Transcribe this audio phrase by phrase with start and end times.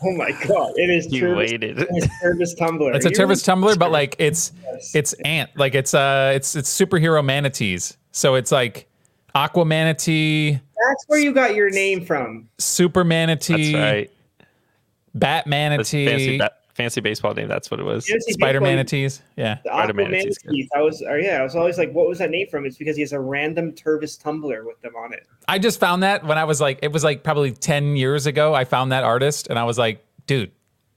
[0.04, 1.78] Oh my god, it is You Tervis, waited.
[1.90, 2.92] it's Tervis Tumbler.
[2.94, 4.94] It's a You Tervis tumbler, but like it's Yes.
[4.94, 7.96] it's ant, like it's uh it's it's superhero manatees.
[8.12, 8.88] So it's like
[9.34, 12.48] aqua manatee, That's where you got your name from.
[12.58, 14.10] super manatee, That's right.
[15.14, 16.50] bat manatee, fancy, ba-
[16.80, 17.48] fancy baseball name.
[17.48, 18.06] That's what it was.
[18.06, 19.22] Fancy Spider Manatees.
[19.36, 19.58] Yeah.
[19.64, 20.68] The Spider-Manatees, Manatees.
[20.74, 22.64] I was, or yeah, I was always like, what was that name from?
[22.64, 25.26] It's because he has a random Tervis tumbler with them on it.
[25.48, 28.54] I just found that when I was like, it was like probably 10 years ago.
[28.54, 30.52] I found that artist and I was like, dude,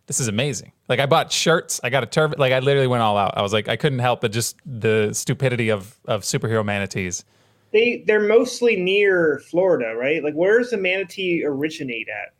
[0.07, 0.71] this is amazing.
[0.89, 3.37] Like, I bought shirts, I got a turf, like, I literally went all out.
[3.37, 7.23] I was like, I couldn't help but just the stupidity of, of superhero manatees.
[7.71, 10.23] They they're mostly near Florida, right?
[10.23, 12.33] Like, where's the manatee originate at?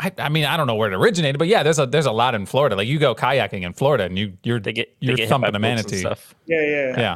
[0.00, 2.12] I, I mean, I don't know where it originated, but yeah, there's a there's a
[2.12, 2.74] lot in Florida.
[2.74, 5.58] Like, you go kayaking in Florida and you, you're, They get you're get thumping a
[5.58, 5.98] manatee.
[5.98, 6.34] stuff.
[6.46, 6.98] Yeah, yeah.
[6.98, 7.14] Yeah.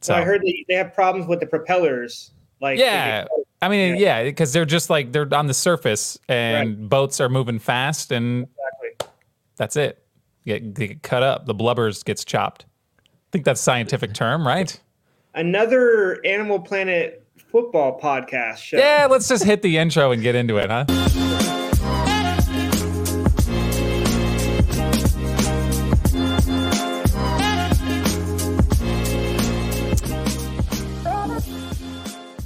[0.00, 2.32] So So, I heard they, they have problems with the propellers.
[2.60, 3.26] Like, yeah.
[3.62, 7.58] I mean, yeah, because they're just like, they're on the surface and boats are moving
[7.58, 9.14] fast and exactly.
[9.56, 10.04] That's it.
[10.42, 11.46] You get, you get cut up.
[11.46, 12.66] The blubbers gets chopped.
[12.98, 14.78] I think that's a scientific term, right?
[15.34, 18.76] Another Animal Planet football podcast show.
[18.76, 20.84] Yeah, let's just hit the intro and get into it, huh?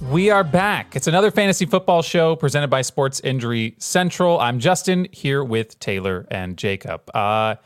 [0.09, 0.97] We are back.
[0.97, 4.41] It's another fantasy football show presented by Sports Injury Central.
[4.41, 7.03] I'm Justin here with Taylor and Jacob.
[7.15, 7.57] Uh,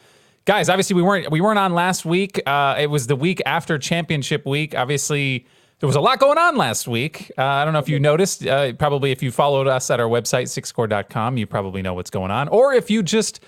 [0.45, 2.43] guys, obviously we weren't we weren't on last week.
[2.45, 4.75] Uh, it was the week after championship week.
[4.75, 5.47] Obviously,
[5.79, 7.31] there was a lot going on last week.
[7.39, 8.45] Uh, I don't know if you noticed.
[8.45, 12.33] Uh, probably if you followed us at our website sicscore.com, you probably know what's going
[12.33, 12.49] on.
[12.49, 13.39] Or if you just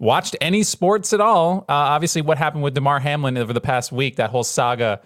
[0.00, 3.92] watched any sports at all, uh, obviously what happened with Damar Hamlin over the past
[3.92, 5.02] week, that whole saga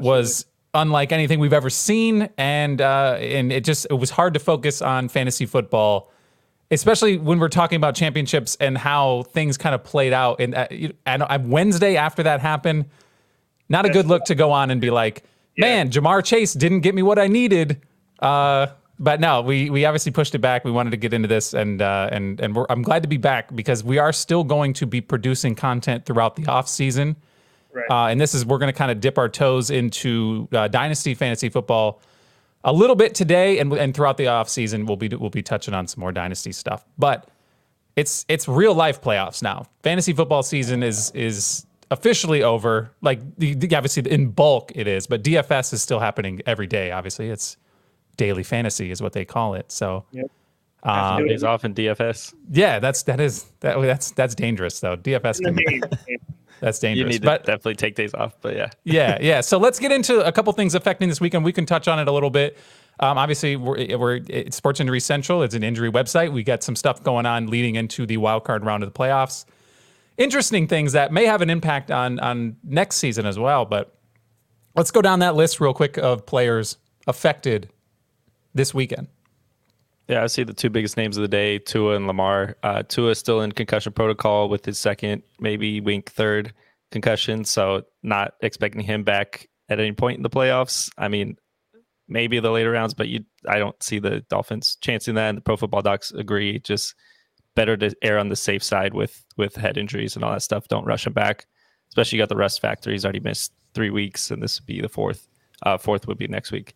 [0.00, 4.40] was unlike anything we've ever seen, and uh, and it just it was hard to
[4.40, 6.10] focus on fantasy football,
[6.70, 10.40] especially when we're talking about championships and how things kind of played out.
[10.40, 10.66] And uh,
[11.06, 12.86] and Wednesday after that happened,
[13.68, 15.24] not a good look to go on and be like,
[15.56, 17.80] man, Ja'Marr Chase didn't get me what I needed.
[18.18, 18.66] Uh,
[18.98, 20.64] but no, we we obviously pushed it back.
[20.64, 23.16] We wanted to get into this, and uh, and and we're, I'm glad to be
[23.16, 27.16] back because we are still going to be producing content throughout the off season.
[27.74, 27.90] Right.
[27.90, 31.12] Uh, and this is we're going to kind of dip our toes into uh, dynasty
[31.14, 32.00] fantasy football
[32.62, 35.74] a little bit today, and and throughout the off season we'll be we'll be touching
[35.74, 36.84] on some more dynasty stuff.
[36.96, 37.28] But
[37.96, 39.66] it's it's real life playoffs now.
[39.82, 42.90] Fantasy football season is is officially over.
[43.02, 46.90] Like the, the- obviously in bulk it is, but DFS is still happening every day.
[46.92, 47.56] Obviously, it's
[48.16, 49.70] daily fantasy is what they call it.
[49.72, 50.26] So Yep.
[50.84, 52.32] um, Days off in DFS.
[52.50, 54.96] yeah, that's that is that that's that's dangerous though.
[54.96, 56.18] DFS In the can,
[56.64, 57.12] that's You dangerous.
[57.12, 58.70] need to but definitely take days off, but yeah.
[58.84, 59.40] yeah, yeah.
[59.42, 61.44] So let's get into a couple things affecting this weekend.
[61.44, 62.56] We can touch on it a little bit.
[63.00, 65.42] Um, obviously, we're, we're it's Sports Injury Central.
[65.42, 66.32] It's an injury website.
[66.32, 69.44] We got some stuff going on leading into the wild card round of the playoffs.
[70.16, 73.66] Interesting things that may have an impact on on next season as well.
[73.66, 73.94] But
[74.74, 77.68] let's go down that list real quick of players affected
[78.54, 79.08] this weekend.
[80.08, 82.56] Yeah, I see the two biggest names of the day, Tua and Lamar.
[82.62, 86.52] Uh, Tua is still in concussion protocol with his second, maybe wink third
[86.90, 90.90] concussion, so not expecting him back at any point in the playoffs.
[90.98, 91.36] I mean,
[92.06, 95.30] maybe the later rounds, but you, I don't see the Dolphins chancing that.
[95.30, 96.58] And the Pro Football Docs agree.
[96.60, 96.94] Just
[97.54, 100.68] better to err on the safe side with with head injuries and all that stuff.
[100.68, 101.46] Don't rush him back,
[101.88, 102.90] especially you got the rest factor.
[102.90, 105.28] He's already missed three weeks, and this would be the fourth.
[105.62, 106.74] Uh, fourth would be next week.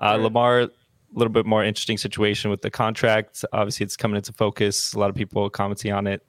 [0.00, 0.70] Uh, Lamar, a
[1.18, 3.44] little bit more interesting situation with the contract.
[3.52, 4.94] Obviously, it's coming into focus.
[4.94, 6.26] A lot of people commenting on it.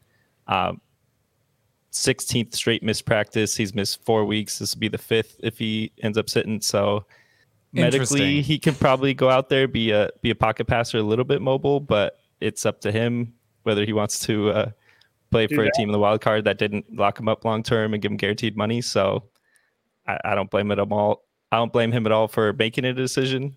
[0.47, 0.81] Um,
[1.91, 3.55] 16th straight missed practice.
[3.55, 4.59] He's missed four weeks.
[4.59, 6.61] This will be the fifth if he ends up sitting.
[6.61, 7.05] So
[7.71, 11.25] medically, he can probably go out there be a be a pocket passer, a little
[11.25, 14.71] bit mobile, but it's up to him whether he wants to uh,
[15.31, 17.63] play Do for a team in the wild card that didn't lock him up long
[17.63, 18.81] term and give him guaranteed money.
[18.81, 19.23] So
[20.05, 21.23] I, I don't blame it at all.
[21.51, 23.55] I don't blame him at all for making a decision.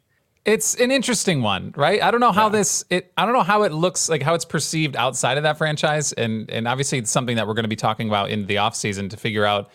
[0.49, 2.03] It's an interesting one, right?
[2.03, 4.45] I don't know how this it I don't know how it looks like how it's
[4.45, 7.77] perceived outside of that franchise and and obviously it's something that we're going to be
[7.77, 9.71] talking about in the offseason to figure out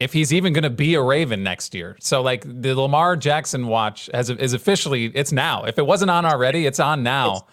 [0.00, 1.96] if he's even going to be a Raven next year.
[2.00, 5.64] So like the Lamar Jackson watch has is officially it's now.
[5.64, 7.46] If it wasn't on already, it's on now.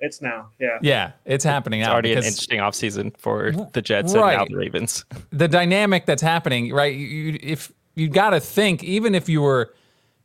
[0.00, 0.50] It's now.
[0.60, 0.78] Yeah.
[0.80, 4.44] yeah, it's happening It's now already an because interesting offseason for the Jets and now
[4.44, 5.04] the Ravens.
[5.30, 6.94] the dynamic that's happening, right?
[6.94, 9.74] You, you- if you got to think, even if you were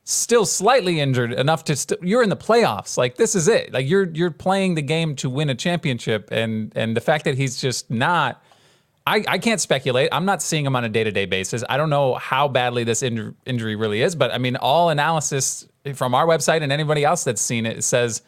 [0.03, 2.97] still slightly injured enough to, st- you're in the playoffs.
[2.97, 3.73] Like this is it.
[3.73, 7.35] Like you're you're playing the game to win a championship, and and the fact that
[7.35, 8.43] he's just not.
[9.05, 10.07] I, I can't speculate.
[10.13, 11.61] I'm not seeing him on a day to day basis.
[11.67, 15.67] I don't know how badly this inj- injury really is, but I mean, all analysis
[15.93, 18.21] from our website and anybody else that's seen it says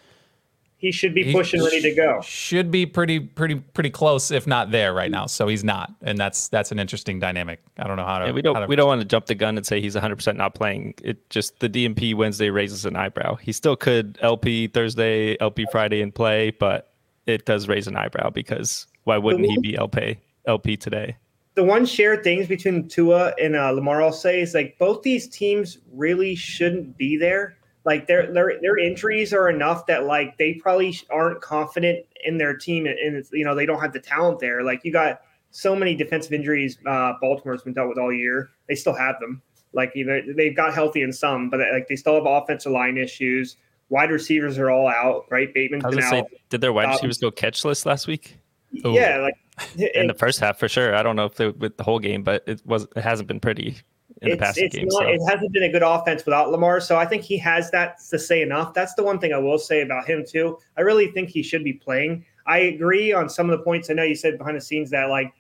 [0.86, 2.22] he should be pushing, ready to go.
[2.22, 5.26] Should be pretty, pretty, pretty close, if not there, right now.
[5.26, 7.60] So he's not, and that's that's an interesting dynamic.
[7.80, 8.28] I don't know how to.
[8.28, 10.38] Yeah, we don't we don't want to jump the gun and say he's 100 percent
[10.38, 10.94] not playing.
[11.04, 13.34] It just the DMP Wednesday raises an eyebrow.
[13.34, 16.94] He still could LP Thursday, LP Friday and play, but
[17.26, 21.18] it does raise an eyebrow because why wouldn't he be LP LP today?
[21.56, 25.28] The one shared things between Tua and uh, Lamar, I'll say, is like both these
[25.28, 30.56] teams really shouldn't be there like their their their injuries are enough that like they
[30.56, 34.64] probably aren't confident in their team and, you know they don't have the talent there.
[34.64, 35.22] Like you got
[35.52, 38.50] so many defensive injuries uh, Baltimore's been dealt with all year.
[38.68, 39.42] They still have them.
[39.72, 42.98] Like you know they've got healthy in some, but like they still have offensive line
[42.98, 43.58] issues.
[43.90, 45.26] Wide receivers are all out.
[45.30, 46.10] Right, Bateman's been out.
[46.10, 48.38] Say, did their wide um, receivers go catchless last week?
[48.84, 48.94] Ooh.
[48.94, 49.36] Yeah, like
[49.78, 50.96] in the first half for sure.
[50.96, 53.40] I don't know if they with the whole game, but it was it hasn't been
[53.40, 53.78] pretty
[54.22, 54.88] in it's, the passing game.
[54.90, 55.08] Not, so.
[55.08, 58.20] It hasn't been a good offense without Lamar, so I think he has that to
[58.20, 58.74] say enough.
[58.74, 60.58] That's the one thing I will say about him too.
[60.78, 62.26] I really think he should be playing.
[62.48, 63.90] I agree on some of the points.
[63.90, 65.34] I know you said behind the scenes that like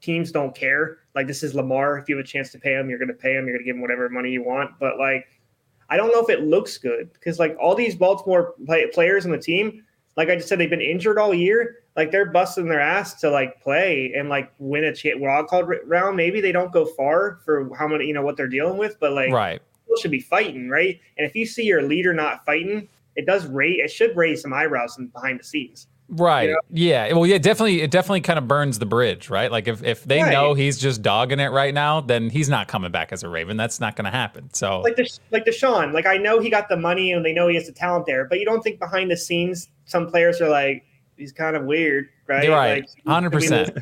[0.00, 0.98] teams don't care.
[1.14, 1.98] Like this is Lamar.
[1.98, 3.46] If you have a chance to pay him, you're going to pay him.
[3.46, 4.72] You're going to give him whatever money you want.
[4.80, 5.26] But like,
[5.88, 9.32] I don't know if it looks good because like all these Baltimore play- players on
[9.32, 9.84] the team,
[10.16, 13.30] like I just said, they've been injured all year like they're busting their ass to
[13.30, 16.16] like play and like win a cha- wild card round.
[16.16, 19.12] Maybe they don't go far for how many you know what they're dealing with, but
[19.12, 21.00] like right, people should be fighting, right?
[21.18, 24.52] And if you see your leader not fighting, it does raise it should raise some
[24.52, 25.88] eyebrows behind the scenes.
[26.12, 26.42] Right.
[26.42, 26.60] You know?
[26.70, 27.12] Yeah.
[27.14, 27.80] Well, yeah, definitely.
[27.80, 29.50] It definitely kind of burns the bridge, right?
[29.50, 30.30] Like if, if they right.
[30.30, 33.56] know he's just dogging it right now, then he's not coming back as a Raven.
[33.56, 34.52] That's not going to happen.
[34.52, 37.48] So like the like Deshaun, like I know he got the money and they know
[37.48, 40.50] he has the talent there, but you don't think behind the scenes some players are
[40.50, 40.84] like,
[41.16, 42.44] he's kind of weird, right?
[42.44, 43.76] You're right, like, percent.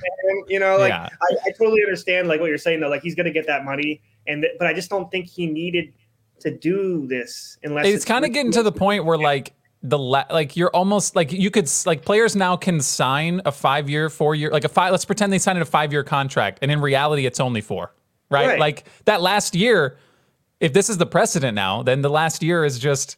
[0.49, 1.09] You know, like yeah.
[1.21, 2.89] I, I, totally understand like what you're saying though.
[2.89, 5.93] Like he's gonna get that money, and but I just don't think he needed
[6.41, 9.99] to do this unless it's, it's kind of getting to the point where like the
[9.99, 14.11] la- like you're almost like you could like players now can sign a five year,
[14.11, 14.93] four year, like a five.
[14.93, 17.95] Let's pretend they signed a five year contract, and in reality, it's only four,
[18.31, 18.49] right?
[18.49, 18.59] right?
[18.59, 19.97] Like that last year.
[20.61, 23.17] If this is the precedent now, then the last year is just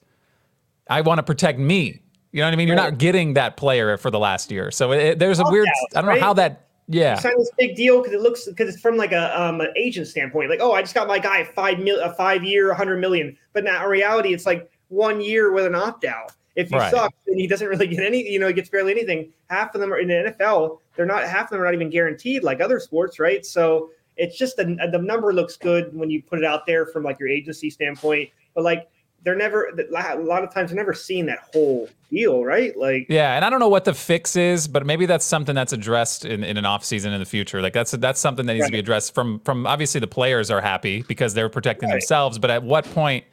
[0.89, 2.67] I want to protect me you know what I mean?
[2.67, 4.71] You're not getting that player for the last year.
[4.71, 5.69] So it, there's a weird.
[5.95, 6.67] I don't know how that.
[6.89, 9.73] Yeah, sign this big deal because it looks because it's from like a um an
[9.77, 10.51] agent standpoint.
[10.51, 13.37] Like, oh, I just got my guy five mil, a five year, hundred million.
[13.53, 16.33] But now in reality, it's like one year with an opt out.
[16.55, 16.91] If you right.
[16.91, 19.33] suck and he doesn't really get any, you know, he gets barely anything.
[19.49, 20.81] Half of them are in the NFL.
[20.97, 23.45] They're not half of them are not even guaranteed like other sports, right?
[23.45, 27.03] So it's just the the number looks good when you put it out there from
[27.05, 28.31] like your agency standpoint.
[28.55, 28.89] But like
[29.25, 32.77] they're never a lot of times they're never seeing that whole deal, right?
[32.77, 35.73] Like yeah, and I don't know what the fix is, but maybe that's something that's
[35.73, 37.63] addressed in, in an off season in the future.
[37.63, 38.69] Like that's that's something that needs right.
[38.69, 41.95] to be addressed from from obviously the players are happy because they're protecting right.
[41.95, 43.25] themselves, but at what point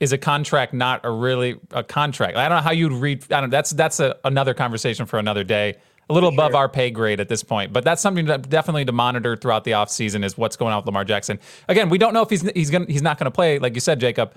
[0.00, 2.36] is a contract not a really a contract?
[2.36, 3.32] I don't know how you'd read.
[3.32, 3.50] I don't.
[3.50, 5.76] That's that's a, another conversation for another day.
[6.08, 8.90] A little above our pay grade at this point, but that's something that definitely to
[8.90, 11.38] monitor throughout the offseason is what's going on with Lamar Jackson.
[11.68, 13.80] Again, we don't know if he's he's gonna he's not going to play, like you
[13.80, 14.34] said, Jacob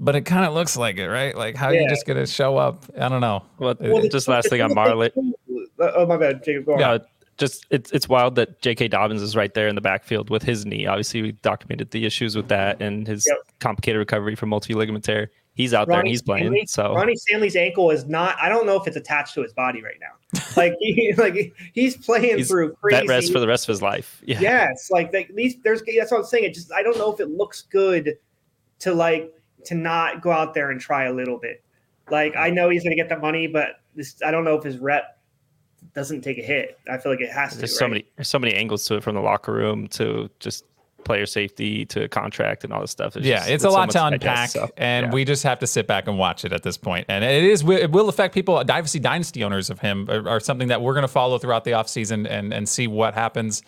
[0.00, 1.36] but it kind of looks like it, right?
[1.36, 1.82] Like how yeah.
[1.82, 2.84] you just gonna show up?
[2.98, 3.44] I don't know.
[3.58, 5.10] Well, well just last thing on Marley.
[5.80, 6.66] Oh my bad, Jacob.
[6.66, 6.98] Go yeah,
[7.38, 8.88] just it's it's wild that J.K.
[8.88, 10.86] Dobbins is right there in the backfield with his knee.
[10.86, 13.38] Obviously, we documented the issues with that and his yep.
[13.60, 15.30] complicated recovery from multi ligament tear.
[15.54, 16.44] He's out Ronnie there and he's playing.
[16.44, 18.36] Stanley, so Ronnie Stanley's ankle is not.
[18.40, 20.40] I don't know if it's attached to his body right now.
[20.56, 23.06] Like he, like he's playing he's through crazy.
[23.06, 24.22] That rest for the rest of his life.
[24.26, 24.40] Yeah.
[24.40, 25.82] Yes, like at least there's.
[25.82, 26.44] That's what I'm saying.
[26.44, 28.18] It just I don't know if it looks good
[28.80, 29.34] to like
[29.64, 31.62] to not go out there and try a little bit.
[32.10, 34.64] Like I know he's going to get the money, but this I don't know if
[34.64, 35.17] his rep
[35.94, 36.78] doesn't take a hit.
[36.90, 37.76] I feel like it has there's to.
[37.76, 37.90] so right?
[37.90, 40.64] many there's so many angles to it from the locker room to just
[41.04, 43.16] player safety to contract and all this stuff.
[43.16, 45.12] It's yeah, just, it's, a lot to unpack, so, and yeah.
[45.12, 47.06] we just have to sit back and watch it at this point.
[47.08, 48.62] And it is it will affect people.
[48.64, 51.72] Dynasty dynasty owners of him are, are something that we're going to follow throughout the
[51.72, 53.62] offseason and and see what happens.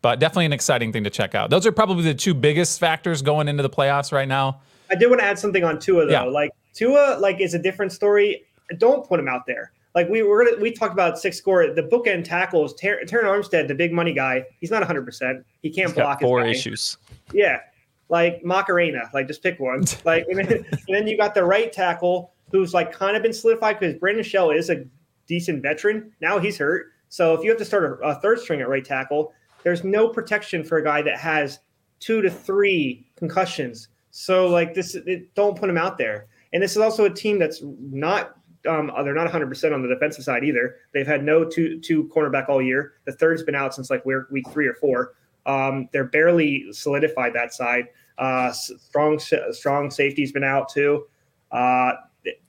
[0.00, 1.50] But definitely an exciting thing to check out.
[1.50, 4.60] Those are probably the two biggest factors going into the playoffs right now.
[4.90, 6.12] I did want to add something on Tua though.
[6.12, 6.22] Yeah.
[6.22, 8.44] Like Tua, like is a different story.
[8.78, 9.72] Don't put him out there.
[9.94, 11.72] Like we were we talked about six score.
[11.72, 12.74] The bookend tackles.
[12.74, 15.04] Ter- Terron Armstead, the big money guy, he's not 100.
[15.04, 16.20] percent He can't he's block.
[16.20, 16.98] four issues.
[17.32, 17.60] Yeah,
[18.08, 19.10] like Macarena.
[19.12, 19.84] Like just pick one.
[20.04, 23.32] Like and then, and then you got the right tackle who's like kind of been
[23.32, 24.84] solidified because Brandon Shell is a
[25.26, 26.12] decent veteran.
[26.20, 26.92] Now he's hurt.
[27.08, 30.08] So if you have to start a, a third string at right tackle, there's no
[30.08, 31.60] protection for a guy that has
[32.00, 36.26] two to three concussions so like this, it, don't put him out there.
[36.52, 39.88] And this is also a team that's not um, they're not 100 percent on the
[39.88, 40.76] defensive side either.
[40.92, 42.94] They've had no two two cornerback all year.
[43.04, 45.14] The third's been out since like week three or four.
[45.46, 47.86] Um, they're barely solidified that side.
[48.18, 49.18] Uh, strong
[49.52, 51.06] strong safety's been out too.
[51.52, 51.92] Uh,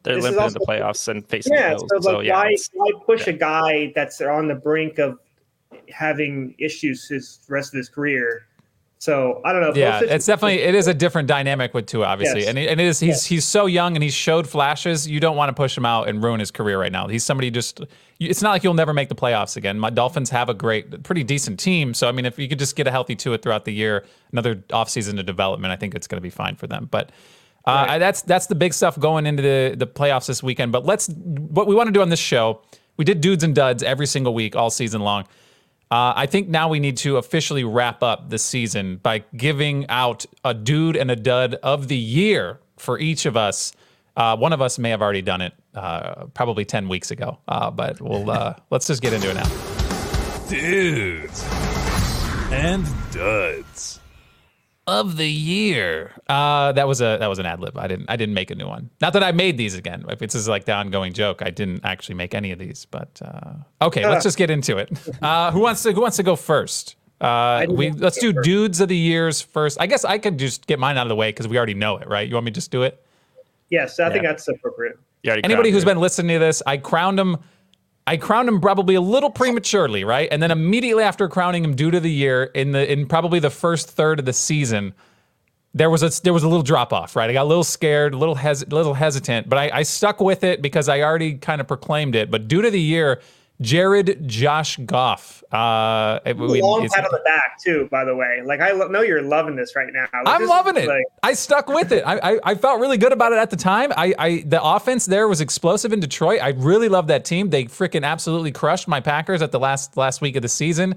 [0.04, 1.90] they're limping in also- the playoffs and facing Yeah, the Bills.
[1.90, 5.20] so like So, yeah, why why push a guy that's on the brink of
[5.90, 8.48] having issues his rest of his career?
[9.02, 9.72] So I don't know.
[9.74, 12.50] Yeah, it's definitely it is a different dynamic with Tua, obviously, Yes.
[12.50, 13.26] and, and it is he's Yes.
[13.26, 15.08] he's so young and he's showed flashes.
[15.10, 17.08] You don't want to push him out and ruin his career right now.
[17.08, 17.80] He's somebody just.
[18.20, 19.80] It's not like you'll never make the playoffs again.
[19.80, 21.94] My Dolphins have a great, pretty decent team.
[21.94, 24.04] So I mean, if you could just get a healthy Tua throughout the year,
[24.34, 26.88] another offseason of development, I think it's going to be fine for them.
[26.92, 27.12] But.
[27.66, 30.72] Uh, I- that's that's the big stuff going into the, the playoffs this weekend.
[30.74, 32.62] But let's what we want to do on this show.
[32.98, 35.26] We did dudes and duds every single week all season long.
[35.92, 40.26] Uh, I think now we need to officially wrap up the season by giving out
[40.46, 43.74] a dude and a dud of the year for each of us.
[44.16, 47.40] Uh, one of us may have already done it, uh, probably ten weeks ago.
[47.48, 50.48] Uh, but we'll uh, let's just get into it now.
[50.48, 51.44] Dudes
[52.52, 53.99] and duds.
[54.90, 57.78] Of the year, uh, that was a that was an ad lib.
[57.78, 58.90] I didn't I didn't make a new one.
[59.02, 60.04] Not that I made these again.
[60.10, 62.86] If it's just like the ongoing joke, I didn't actually make any of these.
[62.86, 63.54] But uh,
[63.86, 64.90] okay, let's just get into it.
[65.22, 66.96] Uh, who wants to Who wants to go first?
[67.22, 68.46] Uh, we let's do first.
[68.46, 69.78] dudes of the years first.
[69.80, 71.98] I guess I could just get mine out of the way because we already know
[71.98, 72.28] it, right?
[72.28, 73.04] You want me to just do it?
[73.70, 74.98] yes, I think that's appropriate.
[75.22, 75.86] you already Anybody crowned who's it.
[75.86, 77.38] been listening to this, I crowned him.
[78.10, 80.28] I crowned him probably a little prematurely, right?
[80.32, 83.52] And then immediately after crowning him due to the year, in the in probably the
[83.52, 84.96] first third of the season,
[85.76, 87.30] there was a there was a little drop off, right?
[87.30, 90.44] I got a little scared, a little hes- little hesitant, but I, I stuck with
[90.44, 92.32] it because I already kind of proclaimed it.
[92.32, 93.22] But due to the year,
[93.62, 95.44] Jared Josh Goff.
[95.52, 98.42] Uh, we- Long pat on the back too, by the way.
[98.44, 100.08] Like I lo- know you're loving this right now.
[100.14, 100.88] Like, I'm this loving it.
[100.88, 102.04] Like, I stuck with it.
[102.06, 103.92] I, I I felt really good about it at the time.
[103.98, 106.40] I I the offense there was explosive in Detroit.
[106.42, 107.50] I really loved that team.
[107.50, 110.96] They freaking absolutely crushed my Packers at the last last week of the season.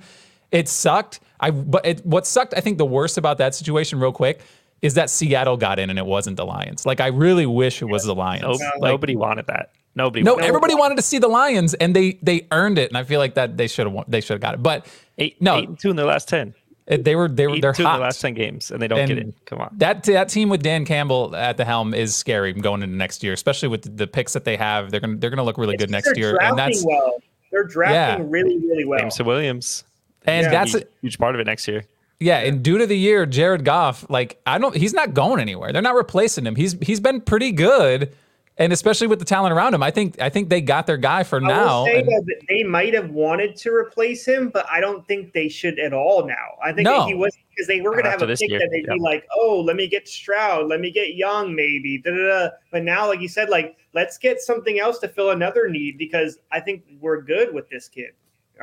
[0.52, 1.21] It sucked.
[1.40, 2.54] I but it, what sucked.
[2.57, 4.40] I think the worst about that situation, real quick,
[4.82, 6.84] is that Seattle got in and it wasn't the Lions.
[6.84, 8.42] Like I really wish it was the Lions.
[8.42, 9.70] Nope, Like, nobody wanted that.
[9.94, 10.22] Nobody.
[10.22, 12.88] no, wanted everybody wanted to see the Lions, and they they earned it.
[12.90, 14.62] And I feel like that they should have they should have got it.
[14.62, 14.86] But
[15.18, 15.56] eight, no.
[15.56, 16.54] eight and two in their last ten.
[16.90, 17.96] Uh, they were they were they're and two in hot.
[17.98, 19.34] their last ten games, and they don't get And it.
[19.46, 19.72] Come on.
[19.78, 23.34] That that team with Dan Campbell at the helm is scary going into next year,
[23.34, 24.90] especially with the, the picks that they have.
[24.90, 27.22] They're gonna they're gonna look really good next they're year, drafting and that's well.
[27.52, 28.30] They're drafting Yeah.
[28.30, 28.98] really, really well.
[28.98, 29.84] Jameson Williams.
[30.24, 30.50] and Yeah.
[30.50, 31.84] that's Huge, huge part of it next year.
[32.23, 32.38] Yeah.
[32.38, 35.73] And due to the year, Jared Goff, like I don't, he's not going anywhere.
[35.73, 36.57] They're not replacing him.
[36.57, 38.14] He's he's been pretty good,
[38.59, 41.23] and especially with the talent around him, I think I think they got their guy
[41.25, 41.85] for I now.
[41.85, 45.49] say and- that they might have wanted to replace him, but I don't think they
[45.49, 46.57] should at all now.
[46.62, 47.07] I think No.
[47.07, 48.99] he was because they were going to have a this pick year, that they'd be
[48.99, 52.49] like, "Oh, let me get Stroud, let me get Young, maybe." Da, da, da.
[52.71, 56.38] But now, like you said, like let's get something else to fill another need because
[56.50, 58.12] I think we're good with this kid.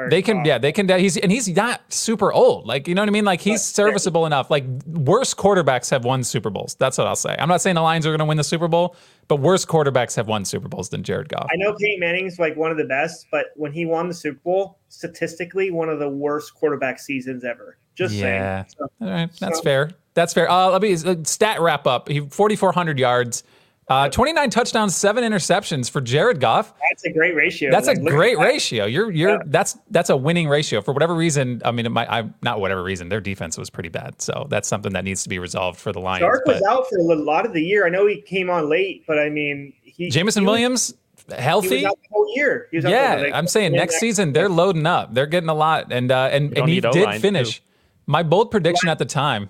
[0.10, 0.88] They can, yeah, they can.
[0.88, 2.66] He's and he's not super old.
[2.66, 3.26] Like you know what I mean.
[3.26, 4.50] Like he's serviceable enough.
[4.50, 6.76] Like worse quarterbacks have won Super Bowls.
[6.76, 7.36] That's what I'll say.
[7.38, 8.96] I'm not saying the Lions are going to win the Super Bowl,
[9.28, 11.48] but worse quarterbacks have won Super Bowls than Jared Goff.
[11.52, 14.40] I know Peyton Manning's like one of the best, but when he won the Super
[14.40, 17.78] Bowl, statistically, one of the worst quarterback seasons ever.
[17.96, 18.64] Just Yeah.
[18.64, 18.66] saying.
[18.78, 19.92] So, All right, that's So- fair.
[20.14, 20.50] That's fair.
[20.50, 22.08] Uh, let me uh, stat wrap up.
[22.10, 23.44] He 4,400 yards,
[23.90, 26.74] uh, 29 touchdowns, seven interceptions for Jared Goff.
[26.90, 27.72] that's a great ratio.
[27.72, 28.44] That's Like, a great that.
[28.46, 28.86] ratio.
[28.86, 29.38] You're you're Yeah.
[29.48, 31.62] that's that's a winning ratio for whatever reason.
[31.66, 33.10] I mean, it might, I not whatever reason.
[33.10, 36.00] Their defense was pretty bad, so that's something that needs to be resolved for the
[36.00, 36.22] Lions.
[36.22, 37.86] Dark was out for a lot of the year.
[37.86, 40.94] I know he came on late, but I mean, he Jameson he was- Williams
[41.28, 41.76] He healthy.
[41.78, 42.68] was out the whole year.
[42.72, 45.14] He was out Yeah, like, I'm saying and next season they're loading up.
[45.14, 47.58] They're getting a lot, and uh, and and he did finish.
[47.60, 47.64] too.
[48.08, 49.50] My bold prediction at the time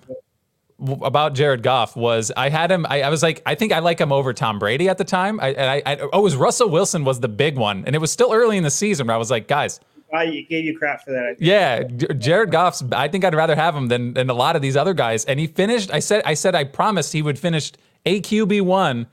[0.80, 2.86] w- about Jared Goff was I had him.
[2.88, 5.38] I, I was like, I think I like him over Tom Brady at the time.
[5.40, 8.00] I, and I, I oh, it was Russell Wilson was the big one, and it
[8.00, 9.80] was still early in the season where I was like, guys,
[10.12, 11.22] I gave you crap for that.
[11.22, 11.38] I think.
[11.40, 11.82] yeah,
[12.14, 12.82] Jared Goff's.
[12.92, 15.24] I think I'd rather have him than than a lot of these other guys.
[15.24, 15.92] And he finished.
[15.92, 16.22] I said.
[16.24, 16.54] I said.
[16.54, 17.72] I promised he would finish
[18.06, 19.06] a QB one.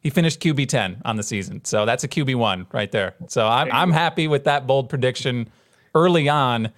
[0.00, 1.64] He finished QB ten on the season.
[1.64, 3.14] So that's a QB one right there.
[3.26, 5.50] So I'm I'm happy with that bold prediction
[5.94, 6.72] early on,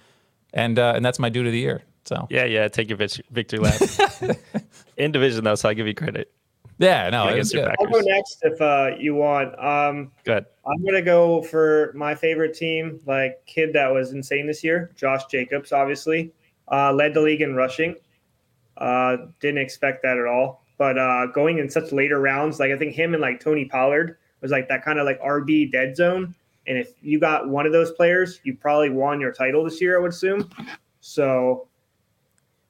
[0.53, 1.83] and uh, and that's my due to the year.
[2.05, 2.67] So Yeah, yeah.
[2.67, 3.79] Take your victory lap.
[4.97, 6.31] In division though, so I give you credit.
[6.77, 7.69] yeah, no, it was Against your good.
[7.69, 7.77] back.
[7.79, 9.57] I'll go next if uh, you want.
[9.63, 10.45] Um, Good.
[10.65, 15.25] I'm gonna go for my favorite team, like kid that was insane this year, Josh
[15.25, 15.71] Jacobs.
[15.71, 16.31] Obviously,
[16.71, 17.95] uh, led the league in rushing.
[18.77, 20.63] Uh, didn't expect that at all.
[20.77, 24.17] But uh, going in such later rounds, like I think him and like Tony Pollard
[24.41, 26.33] was like that kind of like RB dead zone.
[26.67, 29.97] And if you got one of those players, you probably won your title this year,
[29.97, 30.49] I would assume.
[30.99, 31.67] So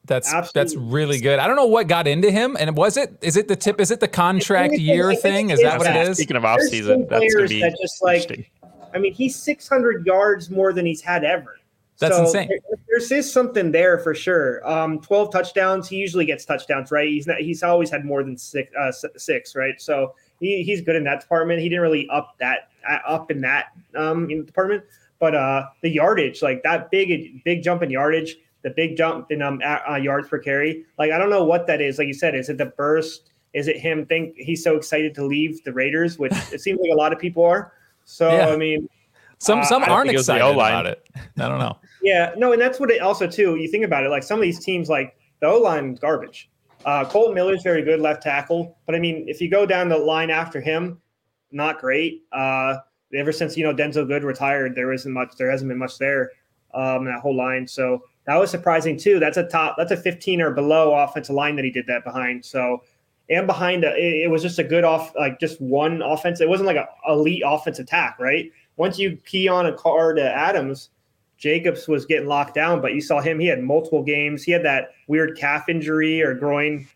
[0.05, 1.39] That's that's really good.
[1.39, 3.15] I don't know what got into him, and was it?
[3.21, 3.79] Is it the tip?
[3.79, 5.51] Is it the contract I year it's- thing?
[5.51, 6.17] Is that what it is?
[6.17, 8.45] Speaking of There's offseason, some that's gonna players be that just, like, interesting.
[8.93, 11.57] I mean, he's 600 yards more than he's had ever.
[11.99, 12.47] That's So insane.
[12.49, 14.67] there- There's is something there for sure.
[14.67, 15.87] Um, 12 touchdowns.
[15.87, 17.07] He usually gets touchdowns, right?
[17.07, 17.39] He's not.
[17.39, 18.71] He's always had more than six.
[18.75, 19.79] Uh, six, right?
[19.79, 21.61] So he, he's good in that department.
[21.61, 24.83] He didn't really up that uh, up in that um, in department,
[25.19, 29.41] but uh, the yardage, like that big big jump in yardage, the big jump in
[29.41, 31.97] um, uh, yards per carry, like I don't know what that is.
[31.97, 33.31] Like you said, is it the burst?
[33.53, 36.91] Is it him think he's so excited to leave the Raiders, which it seems like
[36.91, 37.73] a lot of people are.
[38.05, 38.47] So Yeah.
[38.47, 38.87] I mean,
[39.39, 40.71] Some Uh, some I don't aren't think it was the excited O-line.
[40.73, 41.07] about it.
[41.37, 41.77] I don't know.
[42.03, 43.57] Yeah, no, and that's what it also too.
[43.57, 46.49] You think about it, like some of these teams, like the O line, garbage.
[46.83, 49.97] Uh, Kolton Miller's very good left tackle, but I mean, if you go down the
[49.99, 50.99] line after him,
[51.51, 52.23] not great.
[52.31, 52.77] Uh,
[53.13, 55.35] ever since you know Denzelle Good retired, there isn't much.
[55.37, 56.31] There hasn't been much there.
[56.73, 58.01] Um, that whole line, so
[58.31, 59.19] that was surprising too.
[59.19, 59.75] That's a top.
[59.77, 62.45] That's a 15 or below offensive line that he did that behind.
[62.45, 62.83] So.
[63.29, 66.41] And behind a, it, it was just a good off, like just one offense.
[66.41, 68.51] It wasn't like a elite offense attack, right?
[68.75, 70.89] Once you key on a car to Adams,
[71.37, 73.39] Jacobs was getting locked down, but you saw him.
[73.39, 74.43] He had multiple games.
[74.43, 76.87] He had that weird calf injury or groin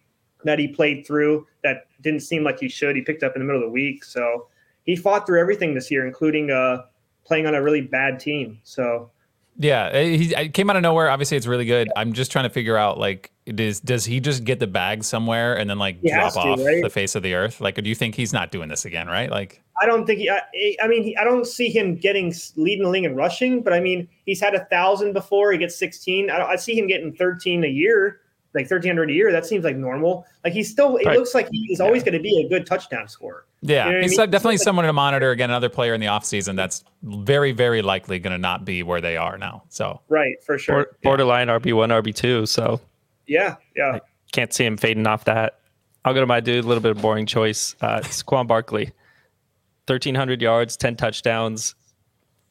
[0.44, 2.96] that he played through that didn't seem like he should.
[2.96, 4.04] He picked up in the middle of the week.
[4.04, 4.48] So
[4.84, 6.84] he fought through everything this year, including uh,
[7.25, 8.60] playing on a really bad team.
[8.63, 9.10] So
[9.58, 11.10] Yeah, uh, he it came out of nowhere.
[11.10, 11.90] Obviously, it's really good.
[11.96, 15.58] I'm just trying to figure out like, does does he just get the bag somewhere
[15.58, 16.84] and then like He drop to, off right?
[16.84, 17.62] the face of the earth?
[17.62, 19.08] Like, do you think he's not doing this again?
[19.08, 19.32] Right?
[19.32, 20.42] Like, I don't think he, I,
[20.82, 23.80] I mean, he, I don't see him getting leading the league in rushing, but I
[23.80, 25.54] mean, he's had a thousand before.
[25.54, 26.30] He gets 16.
[26.30, 28.20] I, I see him getting 13 a year,
[28.56, 29.32] like 1300 a year.
[29.32, 30.26] That seems like normal.
[30.44, 31.18] Like he's still, it Right.
[31.18, 33.46] looks like he's is always going to be a good touchdown scorer.
[33.62, 34.30] yeah, You know what I he's mean?
[34.32, 35.32] definitely It's like- someone to monitor.
[35.32, 39.02] Again, another player in the offseason that's very, very likely going to not be where
[39.02, 39.64] they are now.
[39.70, 40.86] So Right, for sure.
[40.86, 42.46] Bor- borderline RB one, RB two.
[42.46, 42.80] So
[43.28, 44.00] Yeah, yeah.
[44.32, 45.60] can't see him fading off that.
[46.06, 46.64] I'll go to my dude.
[46.64, 47.76] A little bit of boring choice.
[47.82, 48.92] Uh, Saquon Barkley,
[49.88, 51.74] thirteen hundred yards, ten touchdowns,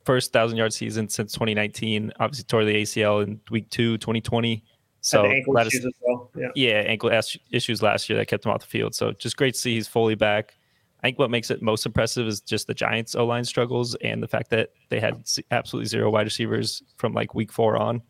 [0.04, 2.12] first thousand yard season since 2019.
[2.18, 4.64] Obviously tore the ACL in week two, 2020.
[5.04, 6.30] Had So ankle let us- issues as well.
[6.34, 6.48] Yeah.
[6.54, 8.94] yeah, ankle as- issues last year that kept him off the field.
[8.94, 10.54] So just great to see he's fully back.
[11.02, 14.22] I think what makes it most impressive is just the Giants O line struggles and
[14.22, 18.00] the fact that they had absolutely zero wide receivers from like week four on.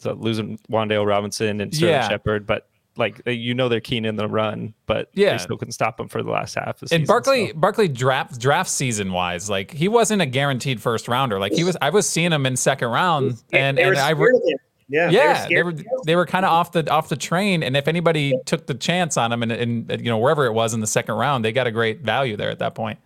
[0.00, 2.08] So losing Wan'Dale Robinson and Sterling Yeah.
[2.08, 5.32] Shepard, but like you know they're keen in the run, but Yeah.
[5.32, 7.06] they still couldn't stop him for the last half of the and season.
[7.06, 11.38] Barkley, so- Barkley draft draft season wise, like he wasn't a guaranteed first rounder.
[11.38, 14.12] Like he was, I was seeing him in second round, and and I.
[14.14, 14.58] scared of him.
[14.88, 17.62] Yeah, yeah, they they were, were they were kind of off the off the train,
[17.62, 20.74] and if anybody took the chance on him, and, and you know wherever it was
[20.74, 22.98] in the second round, they got a great value there at that point.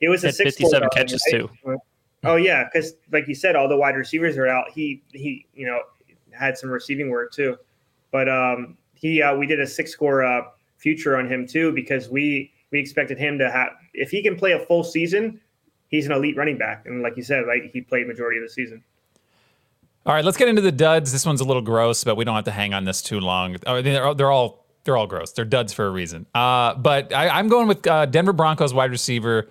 [0.00, 1.48] It was a Had six 57 catches, too.
[2.24, 4.70] Oh yeah, because like you said, all the wide receivers are out.
[4.70, 5.80] He he, you know,
[6.32, 7.56] had some receiving work too,
[8.10, 10.42] but um, he uh, we did a six score uh,
[10.76, 14.52] future on him too because we we expected him to have if he can play
[14.52, 15.40] a full season,
[15.88, 18.52] he's an elite running back, and like you said, like he played majority of the
[18.52, 18.84] season.
[20.04, 21.12] All right, let's get into the duds.
[21.12, 23.56] This one's a little gross, but we don't have to hang on this too long.
[23.66, 25.30] Oh, they're, all- they're all they're all gross.
[25.32, 26.26] They're duds for a reason.
[26.34, 29.48] Uh, but I, I'm going with uh, Denver Broncos wide receiver.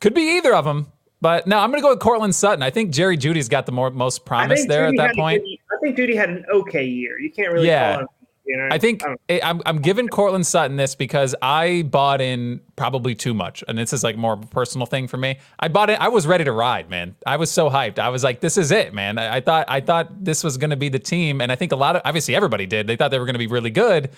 [0.00, 2.62] Could be either of them, but no, I'm going to go with Courtland Sutton.
[2.62, 5.42] I think Jerry Jeudy's got the more most promise there at that point.
[5.42, 7.18] good- I think Jeudy had an okay year.
[7.18, 8.04] You can't really Yeah.
[8.48, 8.56] Call.
[8.56, 12.60] You know, I think I I'm, I'm giving Courtland Sutton this because I bought in
[12.76, 15.38] probably too much, and this is like more of a personal thing for me.
[15.58, 16.00] I bought it.
[16.00, 17.14] I was ready to ride, man.
[17.26, 17.98] I was so hyped.
[17.98, 20.70] I was like, "This is it, man." I, I thought I thought this was going
[20.70, 22.86] to be the team, and I think a lot of obviously everybody did.
[22.86, 24.10] They thought they were going to be really good,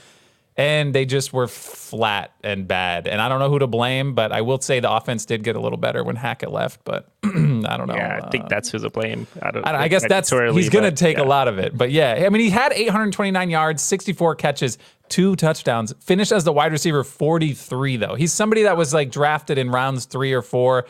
[0.56, 3.06] and they just were flat and bad.
[3.08, 5.56] And I don't know who to blame, but I will say the offense did get
[5.56, 6.80] a little better when Hackett left.
[6.84, 7.94] But I don't know.
[7.94, 9.26] yeah, I think Uh, that's who's to blame.
[9.40, 9.66] I don't.
[9.66, 11.76] I, I guess that's he's going to take a lot of it.
[11.78, 14.76] But yeah, I mean, he had 829 yards, 64 catches,
[15.08, 15.94] two touchdowns.
[16.00, 18.14] Finished as the wide receiver 43 though.
[18.14, 20.86] He's somebody that was like drafted in rounds three or four.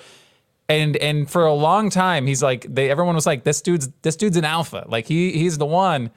[0.68, 4.14] And and for a long time, he's like they everyone was like this dude's this
[4.16, 4.84] dude's an alpha.
[4.88, 6.10] Like he he's the one.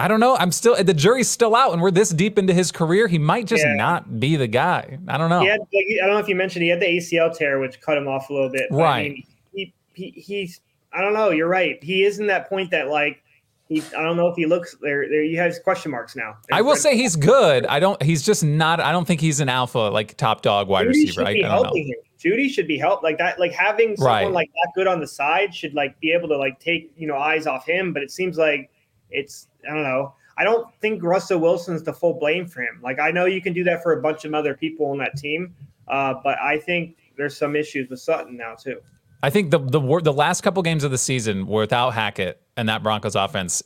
[0.00, 0.36] I don't know.
[0.36, 3.08] I'm still the jury's still out, and we're this deep into his career.
[3.08, 3.74] He might just Yeah.
[3.74, 4.96] not be the guy.
[5.08, 5.40] I don't know.
[5.44, 8.06] Had, I don't know if you mentioned he had the ACL tear, which cut him
[8.06, 8.68] off a little bit.
[8.70, 9.12] but, I Right.
[9.12, 10.60] mean, he, he he's
[10.92, 11.30] I don't know.
[11.30, 11.82] You're right.
[11.82, 13.22] He isn't that point that like
[13.68, 13.82] he.
[13.96, 15.08] I don't know if he looks there.
[15.08, 16.36] There you have question marks now.
[16.52, 17.66] I will say he's good.
[17.66, 18.00] I don't.
[18.02, 18.78] He's just not.
[18.80, 21.12] I don't think he's an alpha like top dog wide Jeudy receiver.
[21.12, 21.96] should I, be I helping him.
[22.20, 23.38] Jeudy should be helped like that.
[23.40, 24.32] Like having someone Right.
[24.32, 27.16] like that good on the side should like be able to like take you know
[27.18, 27.92] eyes off him.
[27.92, 28.70] But it seems like
[29.10, 30.14] it's I don't know.
[30.36, 32.80] I don't think Russell Wilson's the full blame for him.
[32.82, 35.16] Like I know you can do that for a bunch of other people on that
[35.16, 35.54] team,
[35.88, 38.80] uh, but I think there's some issues with Sutton now too.
[39.22, 42.82] I think the the the last couple games of the season without Hackett and that
[42.82, 43.62] Broncos offense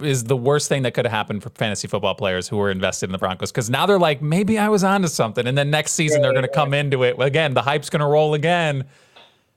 [0.00, 3.06] is the worst thing that could have happened for fantasy football players who were invested
[3.06, 5.92] in the Broncos because now they're like maybe I was onto something and then next
[5.92, 8.84] season they're going to come into it again the hype's going to roll again.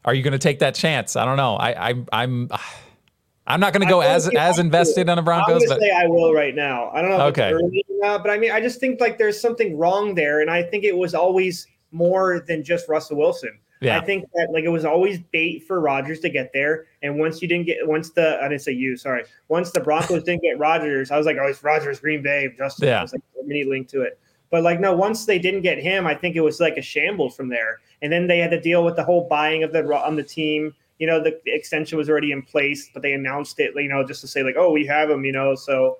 [0.05, 1.15] Are you going to take that chance?
[1.15, 1.55] I don't know.
[1.55, 2.59] I I I'm I'm
[3.59, 6.05] not going to go as as invested on the I'm Broncos, gonna but say I
[6.07, 6.89] will right now.
[6.93, 7.49] I don't know if Okay.
[7.49, 10.41] it's early or not, but I mean, I just think like there's something wrong there,
[10.41, 13.57] and I think it was always more than just Russell Wilson.
[13.79, 17.17] yeah, I think that like it was always bait for Rodgers to get there, and
[17.19, 20.41] once you didn't get once the I didn't say you sorry once the Broncos didn't
[20.41, 22.87] get Rodgers, I was like, oh, it's Rodgers, Green Bay, Justin.
[22.89, 22.99] Yeah.
[22.99, 24.19] I was like immediate link to it.
[24.49, 27.35] But like no, once they didn't get him, I think it was like a shambles
[27.35, 30.15] from there, and then they had to deal with the whole buying of the on
[30.15, 30.73] the team.
[30.99, 34.21] You know, the, extension was already in place, but they announced it, you know, just
[34.21, 35.97] to say like, oh, we have him, you know, so.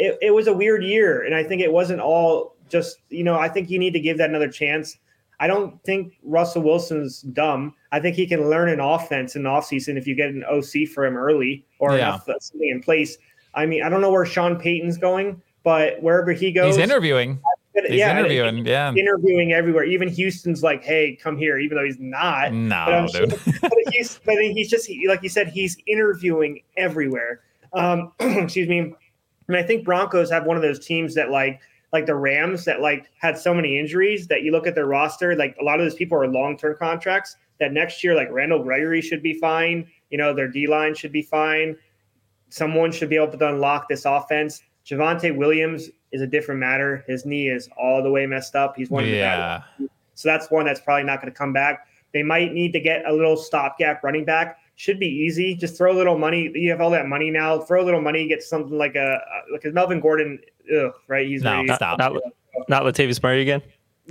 [0.00, 3.36] It, it was a weird year, and I think it wasn't all just you know.
[3.36, 4.96] I think you need to give that another chance.
[5.40, 7.74] I don't think Russell Wilson's dumb.
[7.92, 10.88] I think he can learn an offense in the offseason if you get an OC
[10.92, 12.18] for him early or Yeah.
[12.18, 13.18] something in place.
[13.54, 17.40] I mean, I don't know where Sean Payton's going, but wherever he goes, he's interviewing.
[17.74, 18.66] But He's yeah, interviewing.
[18.66, 19.84] Yeah, interviewing everywhere.
[19.84, 22.52] Even Houston's like, "Hey, come here," even though he's not.
[22.52, 23.40] No, sure- dude.
[23.60, 27.42] but he's, but he's just he, like you said, he's interviewing everywhere.
[27.72, 28.94] Um, excuse me.
[29.48, 31.60] And I think Broncos have one of those teams that like
[31.92, 35.34] like the Rams that like had so many injuries that you look at their roster,
[35.36, 37.36] like a lot of those people are long term contracts.
[37.60, 39.88] That next year, like Randall Gregory should be fine.
[40.10, 41.76] You know, their D line should be fine.
[42.50, 44.62] Someone should be able to unlock this offense.
[44.86, 47.04] Javonte Williams is a different matter.
[47.06, 48.74] His knee is all the way messed up.
[48.76, 51.52] He's one of the bad Yeah, so that's one that's probably not going to come
[51.52, 51.86] back.
[52.14, 54.58] They might need to get a little stopgap running back.
[54.76, 55.54] Should be easy.
[55.54, 56.50] Just throw a little money.
[56.54, 57.58] You have all that money now.
[57.60, 58.26] Throw a little money.
[58.28, 59.18] Get something like a
[59.52, 60.38] like a Melvin Gordon.
[60.74, 61.26] Ugh, right?
[61.26, 61.62] He's No.
[61.62, 61.98] Not, Stop.
[61.98, 62.12] not,
[62.68, 63.60] not Latavius Murray again.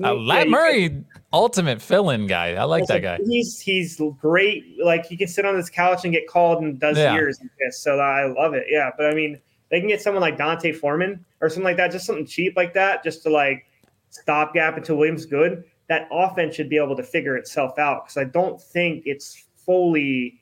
[0.03, 2.53] uh, Yeah, Lat you- Murray, ultimate fill-in guy.
[2.55, 3.17] I like that guy.
[3.25, 4.65] He's he's great.
[4.83, 7.13] Like he can sit on this couch and get called and does Yeah.
[7.13, 7.79] years like this.
[7.79, 8.65] So I love it.
[8.69, 11.91] Yeah, but I mean, they can get someone like D'Onta Foreman or something like that,
[11.91, 13.65] just something cheap like that, just to like
[14.09, 15.63] stopgap until Williams good.
[15.89, 20.39] That offense should be able to figure itself out because I don't think it's fully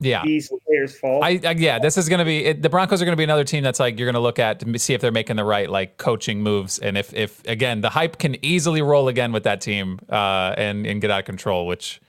[0.00, 0.22] Yeah.
[0.24, 1.22] these players' fault.
[1.24, 3.24] I, I yeah, this is going to be it, the Broncos are going to be
[3.24, 5.44] another team that's like you're going to look at to see if they're making the
[5.44, 9.42] right like coaching moves and if if again the hype can easily roll again with
[9.44, 12.00] that team uh and and get out of control, which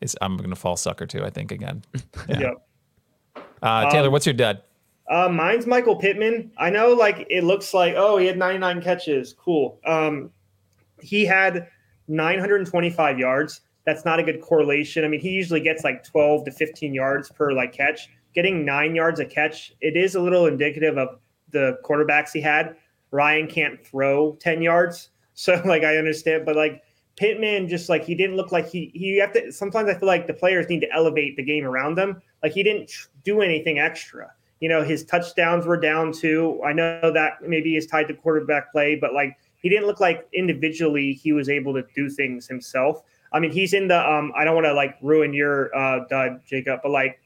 [0.00, 1.82] is I'm going to fall sucker to I think again.
[2.28, 2.38] Yeah.
[2.40, 2.66] Yep.
[3.62, 4.60] Uh, Taylor, Um, what's your dud?
[5.08, 6.50] Uh, mine's Michael Pittman.
[6.56, 9.34] I know, like it looks like, oh, he had 99 catches.
[9.34, 9.78] Cool.
[9.84, 10.30] Um,
[11.00, 11.68] he had
[12.08, 13.60] 925 yards.
[13.84, 15.04] That's not a good correlation.
[15.04, 18.08] I mean, he usually gets like 12 to 15 yards per like catch.
[18.34, 22.76] Getting nine yards a catch, it is a little indicative of the quarterbacks he had.
[23.10, 26.82] Ryan can't throw 10 yards, so like I understand, but like
[27.16, 29.52] Pittman, just like he didn't look like he he have to.
[29.52, 32.20] Sometimes I feel like the players need to elevate the game around them.
[32.42, 32.90] Like he didn't
[33.22, 36.60] do anything extra you know his touchdowns were down too.
[36.64, 40.28] I know that maybe is tied to quarterback play but like he didn't look like
[40.32, 43.02] individually he was able to do things himself.
[43.32, 46.40] I mean he's in the um i don't want to like ruin your uh dud
[46.46, 47.20] jacob but like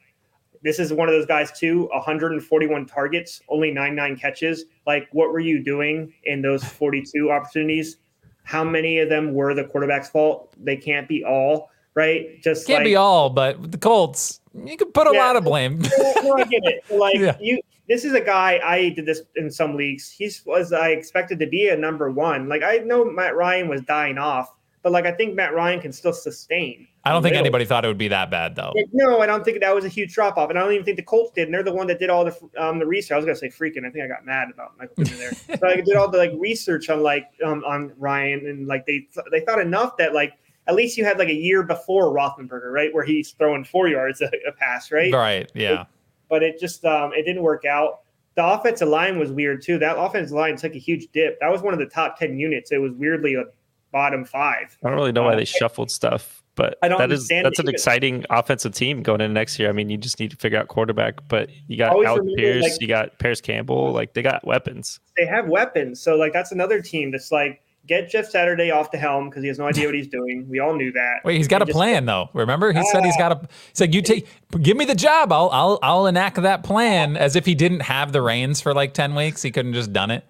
[0.63, 4.65] this is one of those guys too 141 targets only 99 catches.
[4.85, 7.97] Like what were you doing in those 42 opportunities?
[8.43, 10.53] How many of them were the quarterback's fault?
[10.57, 12.41] They can't be all right?
[12.41, 15.19] Just Can't like, be all, but the Colts, you can put a Yeah.
[15.25, 15.79] lot of blame.
[16.23, 16.83] no, I get it.
[16.91, 17.37] Like Yeah.
[17.39, 20.09] you, this is a guy I did this in some leagues.
[20.11, 22.47] He's was I expected to be a number one.
[22.47, 25.91] Like I know Matt Ryan was dying off, but like I think Matt Ryan can
[25.91, 26.87] still sustain.
[27.05, 28.73] I don't think anybody thought it would be that bad though.
[28.75, 30.85] Like, no, I don't think that was a huge drop off, and I don't even
[30.85, 31.45] think the Colts did.
[31.47, 33.13] And they're the one that did all the um, the research.
[33.13, 33.87] I was gonna say freaking.
[33.87, 36.89] I think I got mad about Michael there, but I did all the like research
[36.89, 40.33] on like um, on Ryan, and like they they thought enough that like
[40.69, 44.21] at least you had like a year before Roethlisberger, right, where he's throwing four yards
[44.21, 45.11] a, a pass, right?
[45.13, 45.51] Right.
[45.55, 45.85] Yeah.
[46.29, 48.01] but it just um, it didn't work out.
[48.35, 49.79] The offensive line was weird too.
[49.79, 51.39] That offensive line took a huge dip.
[51.41, 52.71] That was one of the top ten units.
[52.71, 53.43] It was weirdly a
[53.91, 54.77] bottom five.
[54.83, 57.57] I don't really know why Uh, they shuffled stuff, but I don't that is that's
[57.59, 57.71] an either.
[57.71, 59.67] exciting offensive team going into next year.
[59.67, 62.37] I mean, you just need to figure out quarterback, but you got Always Alec remember,
[62.39, 64.99] Pierce, like- you got Parris Campbell, like they got weapons.
[65.17, 68.97] They have weapons, so like that's another team that's like get Jeff Saturday off the
[68.97, 70.47] helm because he has no idea what he's doing.
[70.47, 71.21] We all knew that.
[71.25, 72.29] Wait, he's got a just- plan though.
[72.33, 73.47] Remember, he said he's got a.
[73.71, 74.27] He's like, you take,
[74.61, 75.33] give me the job.
[75.33, 77.17] I'll, I'll, I'll enact that plan.
[77.17, 79.41] As if he didn't have the reins for like ten weeks.
[79.41, 80.23] He couldn't just done it.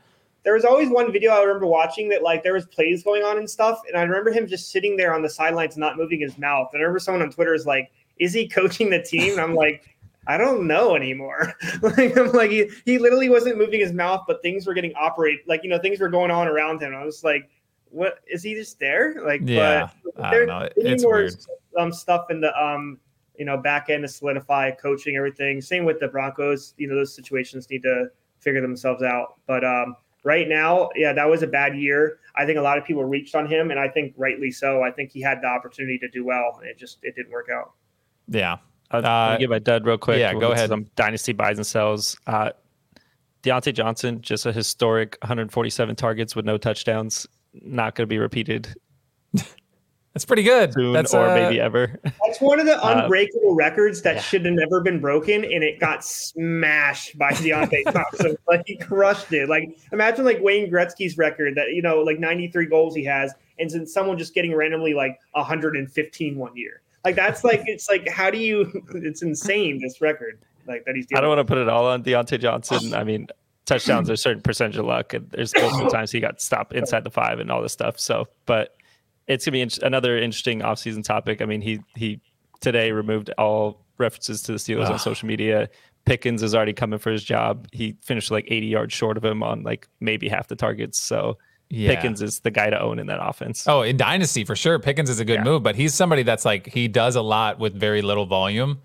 [0.43, 3.37] There was always one video I remember watching that like there was plays going on
[3.37, 6.37] and stuff, and I remember him just sitting there on the sidelines not moving his
[6.37, 6.69] mouth.
[6.73, 9.53] And I remember someone on Twitter is like, "Is he coaching the team?" And I'm
[9.53, 9.83] like.
[10.27, 11.53] I don't know anymore.
[11.82, 15.39] like I'm like he, he literally wasn't moving his mouth, but things were getting operate
[15.47, 16.93] like you know things were going on around him.
[16.95, 17.49] I was like,
[17.89, 19.15] what is he just there?
[19.25, 20.69] Like Yeah, but I there- don't know.
[20.75, 21.36] It's more weird.
[21.77, 22.99] um stuff in the um
[23.38, 25.62] you know back end to solidify coaching everything.
[25.62, 26.73] Same with the Broncos.
[26.77, 28.08] You know those situations need to
[28.39, 29.36] figure themselves out.
[29.47, 32.19] But um right now, yeah, that was a bad year.
[32.36, 34.84] I think a lot of people reached on him, and I think rightly so.
[34.84, 37.47] I think he had the opportunity to do well, and it just it didn't work
[37.49, 37.71] out.
[38.27, 38.58] Yeah.
[38.91, 40.19] I'll, Uh, I'll give my dud real quick.
[40.19, 40.69] yeah, We'll go ahead.
[40.69, 42.17] Some dynasty buys and sells.
[42.28, 42.52] Uh,
[43.43, 47.28] Diontae Johnson, just a historic 147 targets with no touchdowns.
[47.54, 48.73] Not going to be repeated
[50.13, 50.73] That's pretty good.
[50.73, 51.97] soon That's or uh, maybe ever.
[52.04, 54.21] That's one of the Uh, unbreakable records that yeah.
[54.21, 58.36] should have never been broken, and it got smashed by Diontae Thompson.
[58.47, 59.47] Like he crushed it.
[59.47, 63.69] Like imagine like Wayne Gretzky's record that you know like 93 goals he has, and
[63.69, 66.82] then someone just getting randomly like 115 one year.
[67.05, 68.83] Like that's like it's like how do you?
[68.93, 72.03] It's insane this record like that he's I don't want to put it all on
[72.03, 72.93] Diontae Johnson.
[72.95, 73.27] I mean,
[73.65, 77.03] touchdowns are a certain percentage of luck, and there's multiple times he got stopped inside
[77.03, 77.99] the five and all this stuff.
[77.99, 78.75] So, but
[79.27, 81.41] it's gonna be in- another interesting offseason topic.
[81.41, 82.21] I mean, he he
[82.62, 84.91] today removed all references to the Steelers Ugh.
[84.91, 84.97] on ah.
[84.97, 85.69] social media.
[86.05, 87.67] Pickens is already coming for his job.
[87.71, 90.99] He finished like 80 yards short of him on like maybe half the targets.
[90.99, 91.38] So
[91.69, 91.93] yeah.
[91.95, 93.67] Pickens is the guy to own in that offense.
[93.67, 94.79] Oh, in Dynasty for sure.
[94.79, 95.43] Pickens is a good Yeah.
[95.43, 98.79] move, but he's somebody that's like he does a lot with very little volume.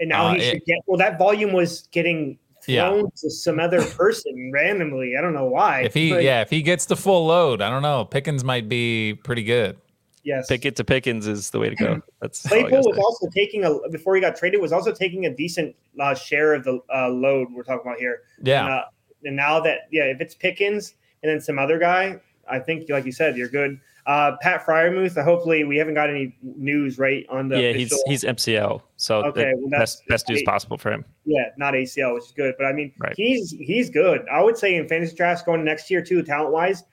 [0.00, 0.78] And now Uh, he it- should get.
[0.86, 2.88] Well, that volume was getting Yeah.
[2.90, 5.14] thrown to some other person randomly.
[5.18, 5.82] I don't know why.
[5.82, 8.04] If he But yeah, if he gets the full load, I don't know.
[8.04, 9.76] Pickens might be pretty good.
[10.24, 12.02] yes, Pick it to Pickens is the way to go.
[12.20, 15.74] That's Claypool was also taking a before he got traded was also taking a decent
[15.98, 18.20] uh, share of the uh, load we're talking about here.
[18.42, 18.64] Yeah.
[18.66, 18.84] And, uh,
[19.24, 23.04] and now that yeah, if it's Pickens and then some other guy, I think like
[23.04, 23.80] you said, you're good.
[24.06, 25.18] Uh, Pat Freiermuth.
[25.18, 28.82] Uh, hopefully, we haven't got any news right on the yeah, he's official- he's MCL,
[28.96, 31.04] so Okay, the well, that's- best best news possible for him.
[31.26, 32.54] yeah, not ACL, which is good.
[32.56, 33.12] But I mean, Right.
[33.16, 34.26] he's he's good.
[34.32, 36.84] I would say in fantasy drafts going next year too, talent wise.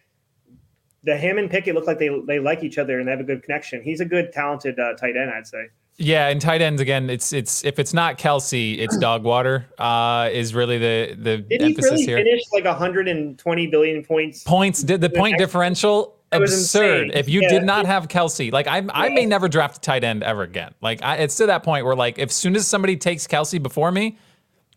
[1.03, 3.23] The him and Pickett look like they they like each other and they have a
[3.23, 3.81] good connection.
[3.81, 5.67] He's a good, talented uh, tight end, I'd say.
[5.97, 7.10] Yeah, and tight ends again.
[7.10, 9.65] It's it's if it's not Kelce, it's Dogwater.
[9.79, 12.17] Uh, is really the the Did he really here.
[12.17, 14.43] finish like 120 billion points?
[14.43, 17.12] Points did the point differential absurd.
[17.13, 17.49] If you Yeah.
[17.49, 20.73] did not have Kelce, like I I may never draft a tight end ever again.
[20.81, 23.91] Like I, it's to that point where like if soon as somebody takes Kelce before
[23.91, 24.17] me,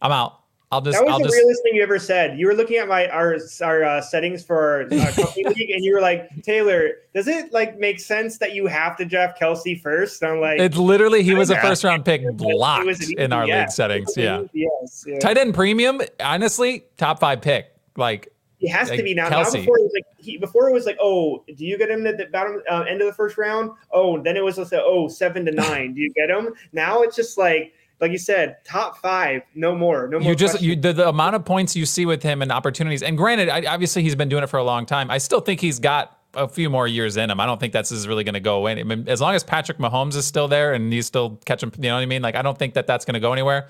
[0.01, 0.38] I'm out.
[0.71, 2.39] I'll just That was I'll the just realest thing you ever said.
[2.39, 5.83] You were looking at my our our uh, settings for our uh, company league, and
[5.83, 9.81] you were like, Taylor, does it like make sense that you have to draft Kelce
[9.81, 10.23] first?
[10.23, 13.47] And I'm like, It's literally he was a first round pick it blocked in our
[13.47, 14.15] league settings.
[14.17, 14.43] Yeah.
[14.53, 15.05] Yes.
[15.07, 15.19] Yeah.
[15.21, 17.73] Tight end premium, honestly, top five pick.
[17.97, 19.31] Like He has Like to be now.
[19.31, 19.55] Kelce.
[19.55, 22.07] Now before it was like he, before it was like, oh, do you get him
[22.07, 23.71] at the bottom uh, end of the first round?
[23.91, 25.95] Oh, then it was like, oh, seven to nine.
[25.95, 26.53] do you get him?
[26.73, 30.29] Now it's just like, like you said, top five, no more, no more.
[30.29, 30.69] you just questions.
[30.69, 33.03] you the, the amount of points you see with him and opportunities.
[33.03, 35.11] And granted, I, obviously he's been doing it for a long time.
[35.11, 37.41] I still think he's got a few more years in him.
[37.41, 38.79] I don't think that's is really going to go away.
[38.79, 41.89] I mean, as long as Patrick Mahomes is still there and he's still catching, you
[41.89, 42.23] know what I mean?
[42.23, 43.69] Like I don't think that that's going to go anywhere.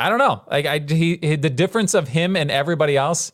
[0.00, 0.42] I don't know.
[0.50, 3.32] Like I he, he the difference of him and everybody else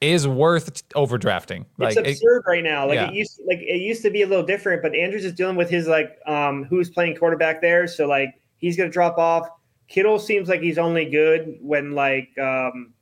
[0.00, 1.66] is worth overdrafting.
[1.78, 2.86] Like it's it- absurd right now.
[2.86, 3.08] Like yeah.
[3.08, 5.70] it used like it used to be a little different, but Andrews is dealing with
[5.70, 9.48] his like um who's playing quarterback there, so like he's gonna drop off.
[9.88, 12.92] Kittle seems like he's only good when like um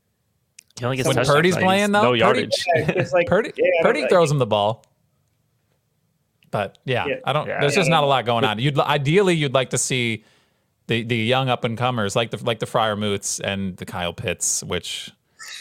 [0.78, 2.64] He only gets When touchdowns, Purdy's so playing, though, no Purdy- yardage.
[2.74, 4.08] it's like Purdy, yeah, Purdy know.
[4.08, 4.84] throws him the ball.
[6.50, 7.14] But yeah, Yeah.
[7.24, 7.46] I don't.
[7.48, 7.60] Yeah.
[7.60, 8.58] there's just not a lot going on.
[8.58, 10.24] You'd ideally you'd like to see
[10.88, 14.62] the the young up and comers like the like the Freiermuths and the Kyle Pitts.
[14.62, 15.10] Which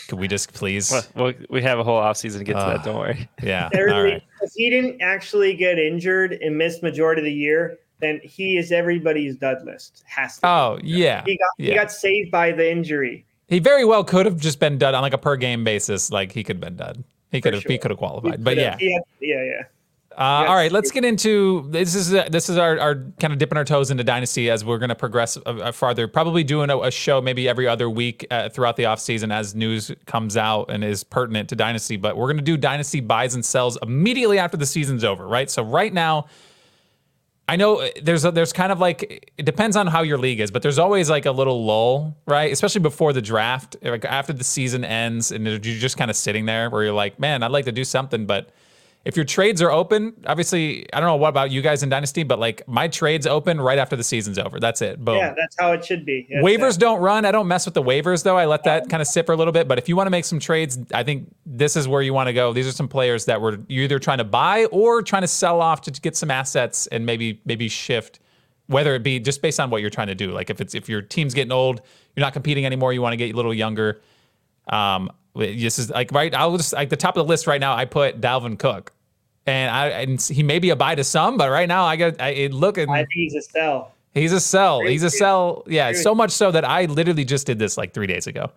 [0.10, 0.92] could we just please?
[0.92, 2.84] Well, well, we have a whole offseason to get to Uh, that.
[2.84, 3.30] Don't worry.
[3.42, 3.70] Yeah.
[3.74, 4.22] All right.
[4.42, 8.72] If he didn't actually get injured and miss majority of the year, then he is
[8.72, 10.04] everybody's dud list.
[10.08, 10.42] Has to.
[10.42, 10.48] be.
[10.48, 11.24] Oh yeah.
[11.26, 13.26] he got he got saved by the injury.
[13.48, 16.12] He very well could have just been done on like a per game basis.
[16.12, 17.04] Like he could have been done.
[17.32, 17.64] He could have.
[17.64, 18.44] He could have qualified.
[18.44, 18.72] But yeah.
[18.72, 19.62] had- yeah, yeah.
[20.18, 20.50] Uh, Yes.
[20.50, 21.96] all right, let's get into this.
[21.96, 24.90] Is this is our, our kind of dipping our toes into dynasty as we're going
[24.90, 26.06] to progress uh, uh, farther.
[26.06, 29.90] Probably doing a, a show maybe every other week uh, throughout the offseason as news
[30.08, 31.96] comes out and is pertinent to dynasty.
[31.96, 35.50] But we're going to do dynasty buys and sells immediately after the season's over, right?
[35.50, 36.26] So right now,
[37.48, 40.40] I know uh, there's a, there's kind of like it depends on how your league
[40.40, 42.52] is, but there's always like a little lull, right?
[42.52, 46.46] Especially before the draft, like after the season ends, and you're just kind of sitting
[46.46, 48.52] there where you're like, man, I'd like to do something, but
[49.04, 52.22] if your trades are open, obviously, I don't know what about you guys in Dynasty,
[52.22, 54.60] but like my trades open right after the season's over.
[54.60, 55.04] That's it.
[55.04, 55.16] Boom.
[55.16, 56.28] Yeah, that's how it should be.
[56.30, 57.26] Yes, Waivers don't run.
[57.26, 58.38] I don't mess with the waivers though.
[58.38, 59.68] I let that kind of sit for a little bit.
[59.68, 62.28] But if you want to make some trades, I think this is where you want
[62.28, 62.54] to go.
[62.54, 65.62] These are some players that were you're either trying to buy or trying to sell
[65.62, 68.20] off to get some assets and maybe maybe shift,
[68.68, 70.32] whether it be just based on what you're trying to do.
[70.32, 71.82] Like if it's if your team's getting old,
[72.16, 74.00] you're not competing anymore, you want to get a little younger.
[74.68, 76.34] Um, this is like right.
[76.34, 77.76] I'll just like the top of the list right now.
[77.76, 78.92] I put Dalvin Cook,
[79.46, 82.22] and I and he may be a buy to some, but right now I got
[82.22, 83.94] I it look and I think he's a sell.
[84.14, 84.82] He's a sell.
[84.82, 85.64] He's a sell.
[85.68, 88.52] Yeah, so much so that I literally just did this like three days ago.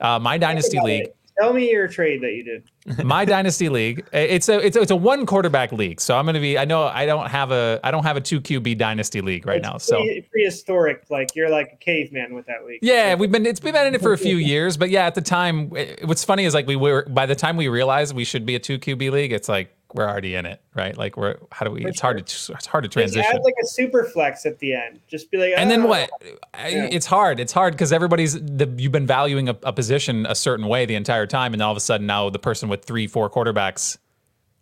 [0.00, 1.04] Uh, my dynasty league.
[1.04, 1.16] it.
[1.38, 3.04] Tell me your trade that you did.
[3.04, 4.06] my dynasty league.
[4.12, 6.00] It's a it's a, it's a one quarterback league.
[6.00, 6.56] So I'm going to be.
[6.56, 9.58] I know I don't have a I don't have a two QB dynasty league right
[9.58, 9.78] It's now.
[9.78, 11.04] So pre- prehistoric.
[11.10, 12.78] Like you're like a caveman with that league.
[12.82, 14.76] yeah, we've been it's we've been in it for a few years.
[14.76, 17.56] But yeah, at the time, eh, what's funny is like we were by the time
[17.56, 20.60] we realized we should be a two QB league, it's like we're already in it,
[20.74, 20.96] right?
[20.96, 21.84] Like we're how do we?
[21.84, 23.24] It's hard to it's hard to Just transition.
[23.34, 25.00] add like a super flex at the end.
[25.08, 26.10] Just be like, And then "Ah." what?
[26.54, 26.88] I- Yeah.
[26.92, 27.40] It's hard.
[27.40, 30.94] It's hard because everybody's the, you've been valuing a, a position a certain way the
[30.94, 33.96] entire time, and all of a sudden now the person with three, four quarterbacks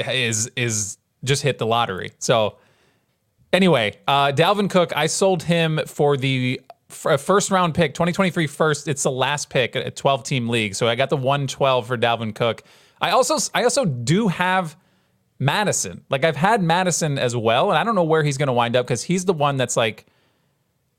[0.09, 2.13] is is just hit the lottery.
[2.19, 2.57] So
[3.53, 6.61] anyway, uh, Dalvin Cook, I sold him for the
[7.05, 8.89] uh, first round pick, 2023 first.
[8.89, 10.75] It's the last pick, a 12 team league.
[10.75, 12.63] So I got the 112 for Dalvin Cook.
[13.01, 14.77] I also I also do have
[15.39, 16.05] Mattison.
[16.11, 18.77] Like I've had Mattison as well, and I don't know where he's going to wind
[18.77, 20.07] up because he's the one that's like.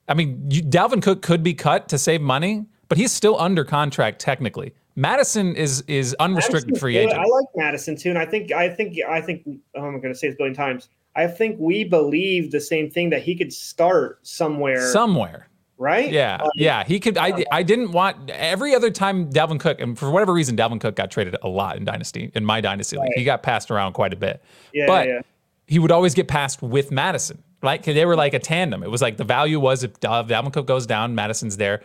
[0.08, 3.64] I mean, you, Dalvin Cook could be cut to save money, but he's still under
[3.64, 4.74] contract technically.
[4.96, 7.20] Mattison is is unrestricted Mattison's free agent.
[7.20, 9.44] I like Mattison too, and I think I think I think
[9.76, 10.90] oh, I'm going to say this a billion times.
[11.16, 15.48] I think we believe the same thing that he could start somewhere, Somewhere.
[15.78, 16.10] Right?
[16.10, 17.18] Yeah, Like, yeah, he could.
[17.18, 20.96] I I didn't want every other time Dalvin Cook, and for whatever reason, Dalvin Cook
[20.96, 23.12] got traded a lot in dynasty in my dynasty league.
[23.16, 24.42] He got passed around quite a bit,
[24.74, 25.22] yeah, but yeah.
[25.68, 27.44] he would always get passed with Mattison.
[27.62, 27.82] Right?
[27.84, 28.84] 'Cause they were like a tandem.
[28.84, 31.82] It was like the value was if Dal- Dalvin Cook goes down, Mattison's there.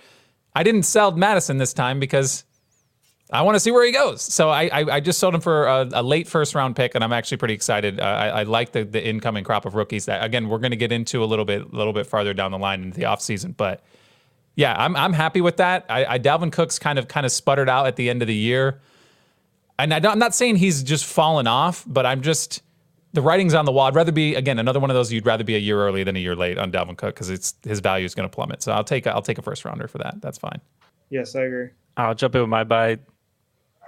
[0.55, 2.44] I didn't sell Mattison this time because
[3.33, 4.23] I want to see where he goes.
[4.23, 7.05] So I I, I just sold him for a, a late first round pick, and
[7.05, 8.01] I'm actually pretty excited.
[8.01, 10.77] Uh, I, I like the the incoming crop of rookies that again we're going to
[10.77, 13.57] get into a little bit a little bit farther down the line into the offseason.
[13.57, 13.83] But
[14.57, 15.87] yeah, I'm I'm happy with that.
[15.88, 18.35] I, I Dalvin Cook's kind of kind of sputtered out at the end of the
[18.35, 18.81] year,
[19.79, 22.62] and I don't, I'm not saying he's just fallen off, but I'm just
[23.12, 23.87] the writing's on the wall.
[23.87, 25.12] I'd rather be again another one of those.
[25.12, 27.55] You'd rather be a year early than a year late on Dalvin Cook because it's
[27.62, 28.62] his value is going to plummet.
[28.62, 30.21] So I'll take a, I'll take a first rounder for that.
[30.21, 30.61] That's fine.
[31.11, 31.69] Yes, I agree.
[31.97, 32.99] I'll jump in with my buy.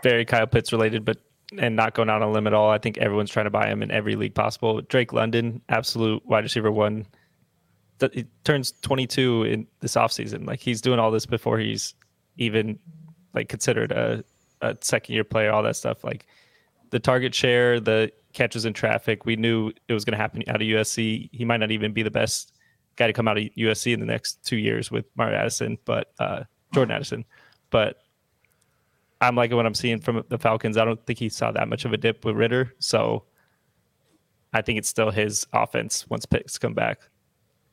[0.02, 1.18] Very Kyle Pitts related, but
[1.58, 2.70] and not going out on a limb at all.
[2.70, 4.80] I think everyone's trying to buy him in every league possible.
[4.82, 7.06] Drake London, absolute wide receiver one.
[8.12, 10.46] He turns 22 in this offseason.
[10.46, 11.94] Like he's doing all this before he's
[12.36, 12.78] even
[13.34, 14.24] like considered a,
[14.60, 16.02] a second year player, all that stuff.
[16.02, 16.26] Like
[16.90, 20.56] the target share, the catches in traffic, we knew it was going to happen out
[20.56, 21.28] of USC.
[21.32, 22.52] He might not even be the best
[22.96, 26.12] guy to come out of USC in the next two years with Mario Addison, but
[26.18, 26.42] uh,
[26.74, 27.24] Jordan Addison.
[27.70, 27.98] But
[29.22, 30.76] I'm liking what I'm seeing from the Falcons.
[30.76, 33.24] I don't think he saw that much of a dip with Ridder, so
[34.52, 37.00] I think it's still his offense once Pitts come back.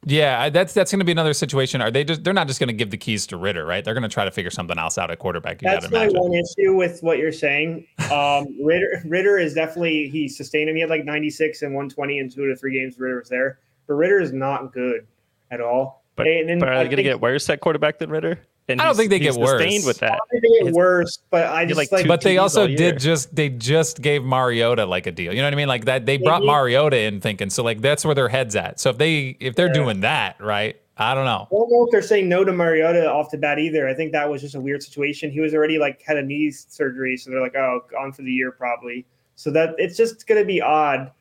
[0.06, 1.82] Yeah, that's that's going to be another situation.
[1.82, 2.24] Are they just?
[2.24, 3.84] They're not just going to give the keys to Ridder, right?
[3.84, 5.62] They're going to try to figure something else out at quarterback.
[5.62, 6.22] You got That's my imagine.
[6.22, 7.86] one issue with what you're saying.
[8.10, 10.76] Um, Ridder, Ridder is definitely he sustained him.
[10.76, 12.98] He had like 96 and 120 in two to three games.
[12.98, 15.06] Ridder was there, but Ridder is not good
[15.52, 16.04] at all.
[16.16, 18.40] But, And then but are I they going to get worse at quarterback than Ridder?
[18.70, 19.62] And I don't think they get worse.
[19.62, 20.14] sustained with that.
[20.14, 23.00] I think they get His- worse, but I just like, like, But they also did
[23.00, 25.34] just they just gave Mariota like a deal.
[25.34, 25.68] You know what I mean?
[25.68, 26.44] Like that they brought.
[26.44, 28.80] Mariota in thinking so like that's where their heads at.
[28.80, 29.74] So if they if they're Yeah.
[29.74, 30.80] doing that, right?
[30.98, 31.48] I don't know.
[31.50, 33.88] I don't know if they're saying no to Mariota off the bat either.
[33.88, 35.32] I think that was just a weird situation.
[35.32, 38.32] He was already like had a knee surgery, so they're like, oh, gone for the
[38.32, 39.06] year probably.
[39.36, 41.12] So that it's just going to be odd.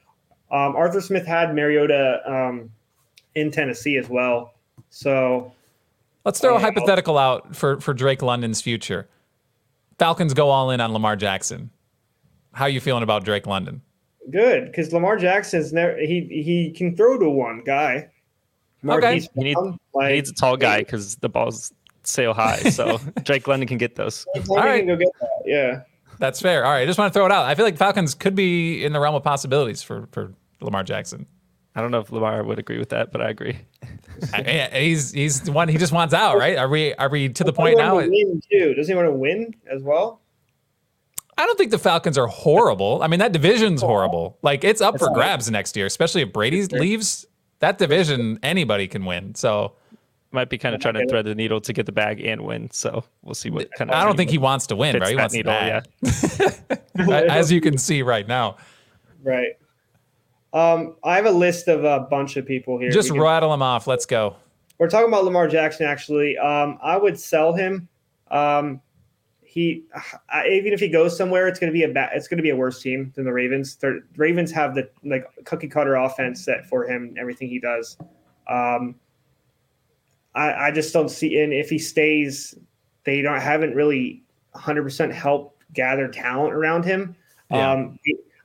[0.51, 2.71] Um, Arthur Smith had Mariota um,
[3.37, 4.55] in Tennessee as well,
[4.91, 5.53] so
[6.29, 9.09] Let's throw a oh, hypothetical out for for Drake London's future.
[9.99, 11.71] Falcons go all in on Lamar Jackson.
[12.53, 13.83] How are you feeling about Drake London?
[14.31, 18.11] good because Lamar Jackson's never he he can throw to one guy.
[18.83, 21.73] Marquise He, need, Brown, he needs a tall guy because the ball's
[22.05, 22.59] sail high.
[22.59, 24.25] So Drake London can get those.
[24.49, 24.87] All right.
[24.87, 25.43] go get that.
[25.45, 25.81] Yeah.
[26.19, 26.64] That's fair.
[26.64, 27.47] All right, I just want to throw it out.
[27.47, 31.27] I feel like Falcons could be in the realm of possibilities for for Lamar Jackson.
[31.75, 33.59] I don't know if Lamar would agree with that, but I agree.
[34.35, 36.57] I- I- he's he's the one he just wants out, right?
[36.57, 38.00] Are we are we to the Doesn't point now?
[38.00, 38.74] to win too?
[38.74, 40.20] Doesn't he want to win as well?
[41.37, 43.00] I don't think the Falcons are horrible.
[43.02, 44.38] I mean, that division's horrible.
[44.42, 45.20] Like it's up for all right.
[45.20, 47.26] grabs next year, especially if Brady leaves.
[47.61, 49.35] That division, anybody can win.
[49.35, 49.74] So
[50.31, 52.70] Might be kind of trying to thread the needle to get the bag and win.
[52.70, 53.96] So we'll see what kind of.
[53.96, 55.11] I don't think he wants to win, fits right?
[55.11, 57.31] He wants needle, the bag.
[57.31, 58.57] as you can see right now.
[59.22, 59.52] Right.
[60.53, 62.91] Um, I have a list of a bunch of people here.
[62.91, 63.87] Just can- rattle them off.
[63.87, 64.37] Let's go.
[64.79, 65.87] We're talking about Lamar Jackson.
[65.87, 67.89] Actually, um, I would sell him.
[68.31, 68.81] Um,
[69.43, 69.85] he
[70.29, 72.43] I, even if he goes somewhere, it's going to be a ba- it's going to
[72.43, 73.77] be a worse team than the Ravens.
[73.77, 77.15] The Ravens have the like cookie cutter offense set for him.
[77.19, 77.96] Everything he does.
[78.49, 78.94] Um,
[80.35, 81.40] I, I just don't see.
[81.40, 82.55] And if he stays,
[83.05, 84.23] they don't haven't really
[84.53, 87.17] 100 percent helped gather talent around him.
[87.51, 87.73] Yeah.
[87.73, 87.99] Um,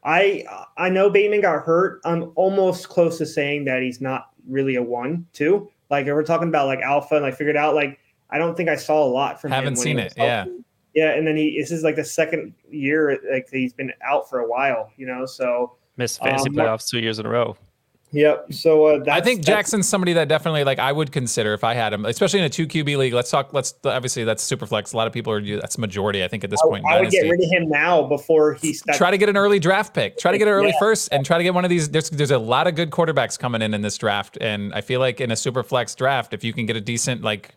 [0.03, 0.43] I
[0.77, 2.01] I know Bateman got hurt.
[2.05, 5.69] I'm almost close to saying that he's not really a one too.
[5.89, 7.99] Like if we're talking about like alpha and like figured out like
[8.29, 9.55] I don't think I saw a lot from him.
[9.55, 10.45] Haven't seen he was it, yeah.
[10.93, 14.39] Yeah, and then he this is like the second year like he's been out for
[14.39, 15.25] a while, you know.
[15.25, 17.55] So Missed fantasy Um, playoffs two years in a row.
[18.13, 18.45] Yep.
[18.53, 21.73] So uh, that's, I think Jackson's somebody that definitely like I would consider if I
[21.73, 23.13] had him, especially in a two QB league.
[23.13, 23.53] Let's talk.
[23.53, 24.93] Let's obviously that's super flex.
[24.93, 26.23] A lot of people are that's majority.
[26.23, 26.85] I think at this point.
[26.89, 28.97] I, I would get rid of him now before he starts.
[28.97, 30.17] try to get an early draft pick.
[30.17, 30.79] Try to get an early Yeah.
[30.79, 31.89] first, and try to get one of these.
[31.89, 34.99] There's there's a lot of good quarterbacks coming in in this draft, and I feel
[34.99, 37.55] like in a super flex draft, if you can get a decent like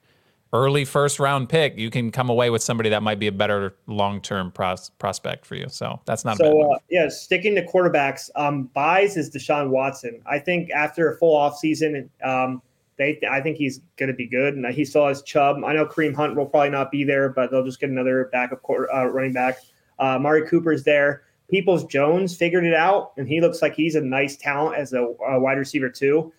[0.53, 3.75] early first round pick, you can come away with somebody that might be a better
[3.87, 5.69] long term pros- prospect for you.
[5.69, 6.39] So that's not.
[6.39, 10.23] So uh, yeah, sticking to quarterbacks, um, buys is Deshaun Watson.
[10.27, 12.63] I think after a full offseason, um,
[12.99, 15.63] they I think he's going to be good, and he still has Chubb.
[15.65, 18.63] I know Kareem Hunt will probably not be there, but they'll just get another backup
[18.63, 19.59] quarter, uh, running back.
[19.99, 21.23] Uh, Amari Cooper's there.
[21.49, 25.05] Peoples Jones figured it out, and he looks like he's a nice talent as a,
[25.29, 26.33] a wide receiver too.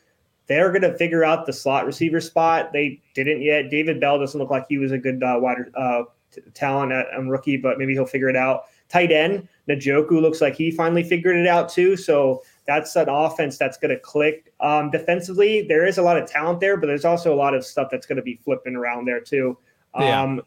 [0.48, 2.72] They're going to figure out the slot receiver spot.
[2.74, 3.70] They didn't yet.
[3.70, 7.08] David Bell doesn't look like he was a good uh, wide uh, t- talent at
[7.16, 8.64] um, rookie, but maybe he'll figure it out.
[8.90, 11.98] Tight end Njoku looks like he finally figured it out too.
[11.98, 14.54] So that's an offense that's going to click.
[14.60, 17.66] Um, defensively, there is a lot of talent there, but there's also a lot of
[17.66, 19.58] stuff that's going to be flipping around there too.
[20.00, 20.22] Yeah.
[20.22, 20.42] Um,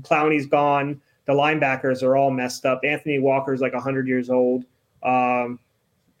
[0.00, 1.00] Clowney's gone.
[1.26, 2.80] The linebackers are all messed up.
[2.84, 4.64] Anthony Walker's like 100 years old.
[5.02, 5.58] Um,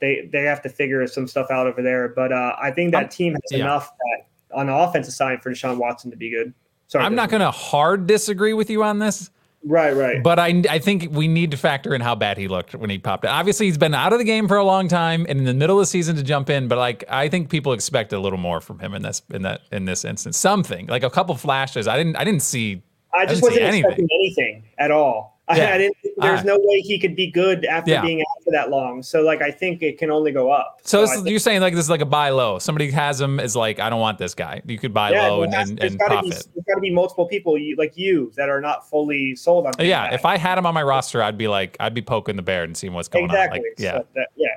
[0.04, 2.08] they they have to figure some stuff out over there.
[2.08, 3.58] But uh, I think that I'm- team has yeah.
[3.60, 6.52] enough that, on the offensive side for Deshaun Watson to be good.
[6.86, 9.30] Sorry, I'm not going to hard disagree with you on this.
[9.66, 10.22] Right, right.
[10.22, 12.98] But I, I think we need to factor in how bad he looked when he
[12.98, 13.30] popped in.
[13.30, 15.78] Obviously, he's been out of the game for a long time and in the middle
[15.78, 16.68] of the season to jump in.
[16.68, 19.62] But like, I think people expect a little more from him in this in that
[19.72, 20.36] in this instance.
[20.36, 21.88] Something like a couple flashes.
[21.88, 22.82] I didn't I didn't see.
[23.14, 23.84] I just see wasn't anything.
[23.84, 25.33] expecting anything at all.
[25.46, 25.78] I, Yeah.
[26.18, 26.42] There's Ah.
[26.44, 28.00] no way he could be good after Yeah.
[28.02, 29.02] being out for that long.
[29.02, 30.78] So like, I think it can only go up.
[30.84, 32.58] So, is- you're saying like this is like a buy low.
[32.58, 34.62] Somebody has him is like I don't want this guy.
[34.64, 36.46] You could buy yeah, low and has- and, and gotta be, profit.
[36.54, 39.72] there's got to be multiple people you, like you that are not fully sold on.
[39.78, 42.42] Yeah, if I had him on my roster, I'd be like I'd be poking the
[42.42, 43.58] bear and seeing what's going exactly.
[43.58, 43.64] on.
[43.64, 44.48] Like, yeah, So that- yeah.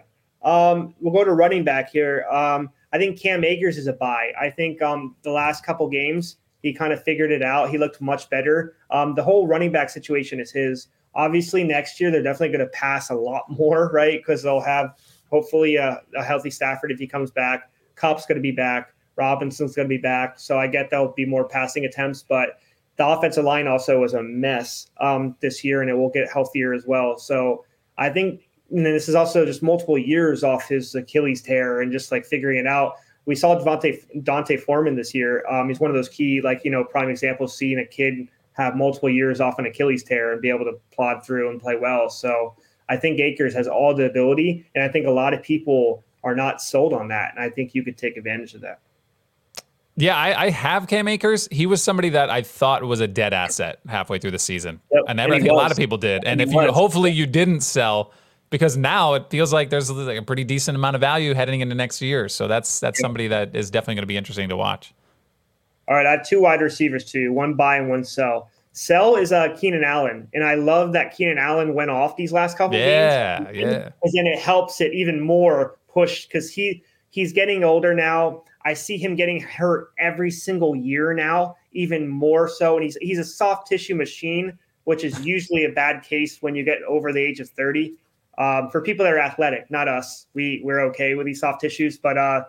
[0.43, 2.25] Um, we'll go to running back here.
[2.31, 4.31] Um, I think Cam Akers is a buy.
[4.39, 7.69] I think um, the last couple games he kind of figured it out.
[7.69, 8.75] He looked much better.
[8.91, 10.87] Um, the whole running back situation is his.
[11.15, 14.19] Obviously, next year they're definitely going to pass a lot more, right?
[14.19, 14.95] Because they'll have
[15.29, 17.71] hopefully a, a healthy Stafford if he comes back.
[17.95, 18.93] Kupp's going to be back.
[19.15, 20.39] Robinson's going to be back.
[20.39, 22.59] So I get there'll be more passing attempts, but
[22.97, 26.73] the offensive line also was a mess um, this year, and it will get healthier
[26.73, 27.17] as well.
[27.17, 27.65] So
[27.97, 32.11] I think and this is also just multiple years off his Achilles tear and just
[32.11, 32.95] like figuring it out.
[33.27, 35.45] We saw Devontae, D'Onta Foreman this year.
[35.47, 38.75] Um, he's one of those key, like, you know, prime examples, seeing a kid have
[38.75, 42.09] multiple years off an Achilles tear and be able to plod through and play well.
[42.09, 42.55] So
[42.89, 44.65] I think Akers has all the ability.
[44.73, 47.33] And I think a lot of people are not sold on that.
[47.35, 48.79] And I think you could take advantage of that.
[49.97, 50.15] yeah.
[50.15, 51.49] I, I have Cam Akers.
[51.51, 55.03] He was somebody that I thought was a dead asset halfway through the season, Yep,
[55.09, 56.23] and and I think a lot of people did.
[56.23, 58.13] And, And if you hopefully you didn't sell.
[58.49, 61.75] Because now it feels like there's like a pretty decent amount of value heading into
[61.75, 64.93] next year, so that's that's somebody that is definitely going to be interesting to watch.
[65.89, 68.49] All right, I have two wide receivers too, one buy and one sell.
[68.71, 72.57] Sell is uh, Keenan Allen, and I love that Keenan Allen went off these last
[72.57, 73.57] couple Yeah, games.
[73.57, 73.89] yeah.
[73.89, 78.43] because then it helps it even more push because he he's getting older now.
[78.65, 83.19] I see him getting hurt every single year now, even more so, and he's he's
[83.19, 87.19] a soft tissue machine, which is usually a bad case when you get over the
[87.19, 87.95] age of thirty.
[88.37, 91.97] Um, for people that are athletic, not us, we we're okay with these soft tissues,
[91.97, 92.43] but uh,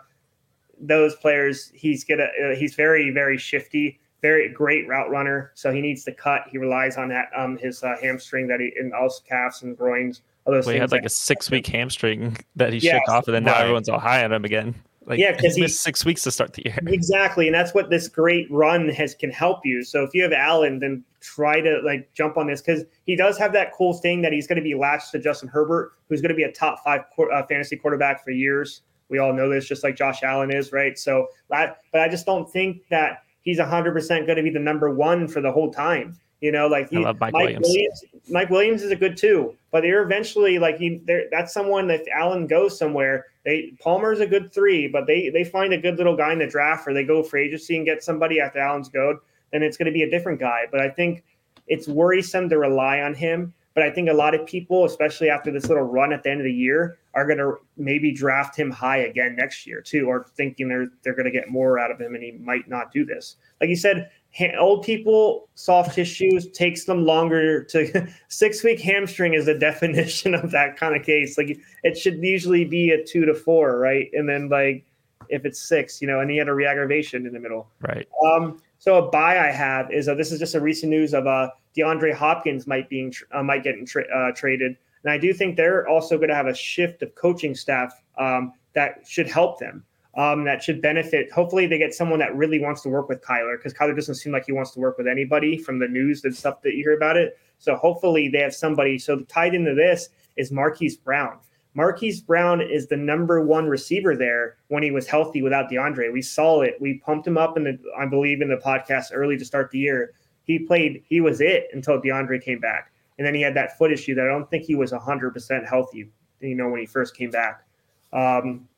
[0.81, 5.53] those players, he's gonna uh, he's very very shifty, very great route runner.
[5.55, 6.43] So he needs to cut.
[6.51, 10.23] He relies on that um his uh, hamstring that he and also calves and groins.
[10.45, 13.27] All those Well, he had like a six week hamstring that he Yes, shook off,
[13.29, 13.63] and then now right.
[13.63, 14.75] everyone's all high on him again.
[15.07, 16.79] Like, Yeah, 'cause he he- missed six weeks to start the year.
[16.87, 19.83] Exactly, and that's what this great run has can help you.
[19.83, 23.39] So if you have Allen, then try to like jump on this because he does
[23.39, 26.31] have that cool thing that he's going to be latched to Justin Herbert, who's going
[26.31, 27.03] to be a top five
[27.33, 28.83] uh, fantasy quarterback for years.
[29.09, 30.99] We all know this, just like Josh Allen is, right?
[30.99, 34.59] So, that, but I just don't think that he's 100 percent going to be the
[34.59, 36.19] number one for the whole time.
[36.41, 38.05] You know, like he, love Mike Williams.
[38.31, 41.01] Mike Williams is a good two, but they're eventually like he.
[41.05, 45.31] they're- That's someone that if Allen goes somewhere, they Palmer's a good three, but they
[45.31, 47.85] they find a good little guy in the draft, or they go for agency and
[47.85, 49.19] get somebody after Allen's go,
[49.53, 50.67] then it's going to be a different guy.
[50.71, 51.25] But I think
[51.67, 53.55] it's worrisome to rely on him.
[53.75, 56.41] But I think a lot of people, especially after this little run at the end
[56.41, 60.27] of the year, are going to maybe draft him high again next year too, or
[60.37, 63.05] thinking they're they're going to get more out of him, and he might not do
[63.05, 63.37] this.
[63.61, 64.11] Like you said,
[64.59, 70.51] old people soft tissues takes them longer to six week hamstring is the definition of
[70.51, 71.39] that kind of case.
[71.39, 74.09] Like it should usually be a two to four, right?
[74.13, 74.85] And then like
[75.29, 77.69] if it's six, you know, and he had a reaggravation in the middle.
[77.81, 78.09] Right.
[78.25, 81.27] Um, so a buy I have is uh, this is just a recent news of
[81.27, 85.57] uh, DeAndre Hopkins might being uh, might get tra- uh, traded, and I do think
[85.57, 89.85] they're also going to have a shift of coaching staff um, that should help them.
[90.17, 91.31] Um, that should benefit.
[91.31, 94.33] Hopefully, they get someone that really wants to work with Kyler because Kyler doesn't seem
[94.33, 96.97] like he wants to work with anybody from the news and stuff that you hear
[96.97, 97.39] about it.
[97.59, 98.99] So hopefully, they have somebody.
[98.99, 101.39] So tied into this is Marquise Brown.
[101.75, 106.13] Marquise Brown is the number one receiver there when he was healthy without DeAndre.
[106.13, 106.77] We saw it.
[106.81, 109.79] We pumped him up in the, I believe, in the podcast early to start the
[109.79, 110.13] year.
[110.45, 112.91] He played, he was it until DeAndre came back.
[113.19, 116.09] And then he had that foot issue that I don't think he was 100% healthy,
[116.41, 117.65] you know, when he first came back.
[118.13, 118.69] Um,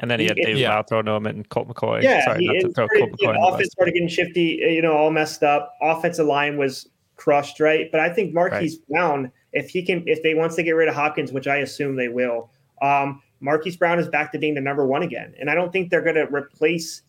[0.00, 0.74] and then he had He- David yeah.
[0.82, 2.02] Blough throwing to him and Colt McCoy.
[2.02, 4.60] yeah, Sorry, he, not to throw started, Colt you know, the offense started getting shifty,
[4.60, 5.74] you know, all messed up.
[5.80, 7.90] Offensive line was crushed, right?
[7.90, 10.94] But I think Marquise Brown, if he can, if they once they get rid of
[10.94, 12.50] Hopkins, which I assume they will,
[12.82, 15.34] um, Marquise Brown is back to being the number one again.
[15.38, 17.02] And I don't think they're going to replace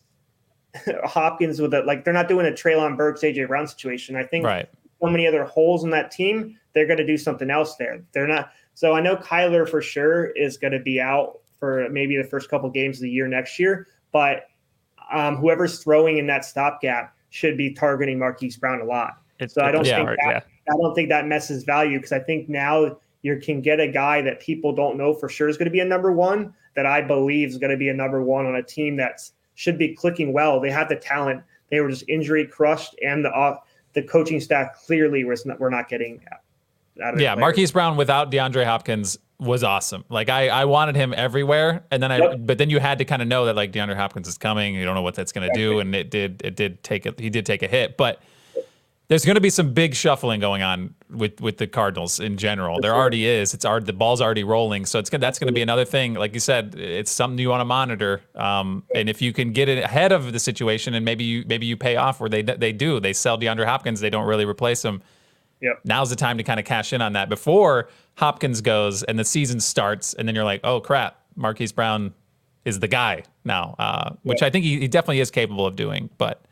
[1.04, 1.86] Hopkins with it.
[1.86, 4.16] Like they're not doing a Treylon Burks, AJ Brown situation.
[4.16, 4.68] I think Right.
[5.02, 8.02] so many other holes in that team, they're going to do something else there.
[8.12, 8.50] They're not.
[8.74, 12.50] So I know Kyler for sure is going to be out for maybe the first
[12.50, 14.44] couple games of the year next year, but
[15.10, 19.14] um, whoever's throwing in that stopgap should be targeting Marquise Brown a lot.
[19.38, 22.12] It- So I don't was think smart, that- I don't think that messes value because
[22.12, 25.56] I think now you can get a guy that people don't know for sure is
[25.56, 28.22] going to be a number one that I believe is going to be a number
[28.22, 29.20] one on a team that
[29.54, 30.60] should be clicking well.
[30.60, 31.42] They have the talent.
[31.70, 33.56] They were just injury crushed, and the uh,
[33.94, 36.20] the coaching staff clearly was not, we're not getting
[37.02, 37.40] out of Yeah, players.
[37.40, 40.04] Marquise Brown without DeAndre Hopkins was awesome.
[40.08, 42.36] Like I, I wanted him everywhere, and then I, Yep.
[42.40, 44.74] but then you had to kind of know that like DeAndre Hopkins is coming.
[44.74, 47.18] You don't know what that's going to do, and it did, it did take it.
[47.18, 48.20] He did take a hit, but
[49.08, 52.80] there's going to be some big shuffling going on with with the Cardinals in general.
[52.80, 53.54] There already is.
[53.54, 56.14] It's already the ball's already rolling, so it's that's going to be another thing.
[56.14, 58.22] Like you said, it's something you want to monitor.
[58.34, 61.66] Um, and if you can get it ahead of the situation, and maybe you maybe
[61.66, 64.84] you pay off where they they do they sell DeAndre Hopkins, they don't really replace
[64.84, 65.02] him
[65.62, 65.80] Yep.
[65.84, 69.24] now's the time to kind of cash in on that before Hopkins goes and the
[69.24, 72.12] season starts, and then you're like, oh crap, Marquise Brown
[72.64, 76.10] is the guy now, uh, which I think he, he definitely is capable of doing.
[76.18, 76.42] But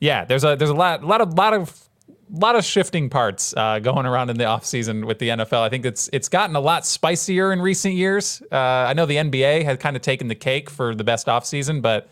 [0.00, 1.88] yeah, there's a there's a lot lot of lot of
[2.30, 5.62] lot of shifting parts uh, going around in the offseason with the NFL.
[5.62, 8.42] I think it's it's gotten a lot spicier in recent years.
[8.50, 11.82] Uh, I know the NBA has kind of taken the cake for the best offseason,
[11.82, 12.08] but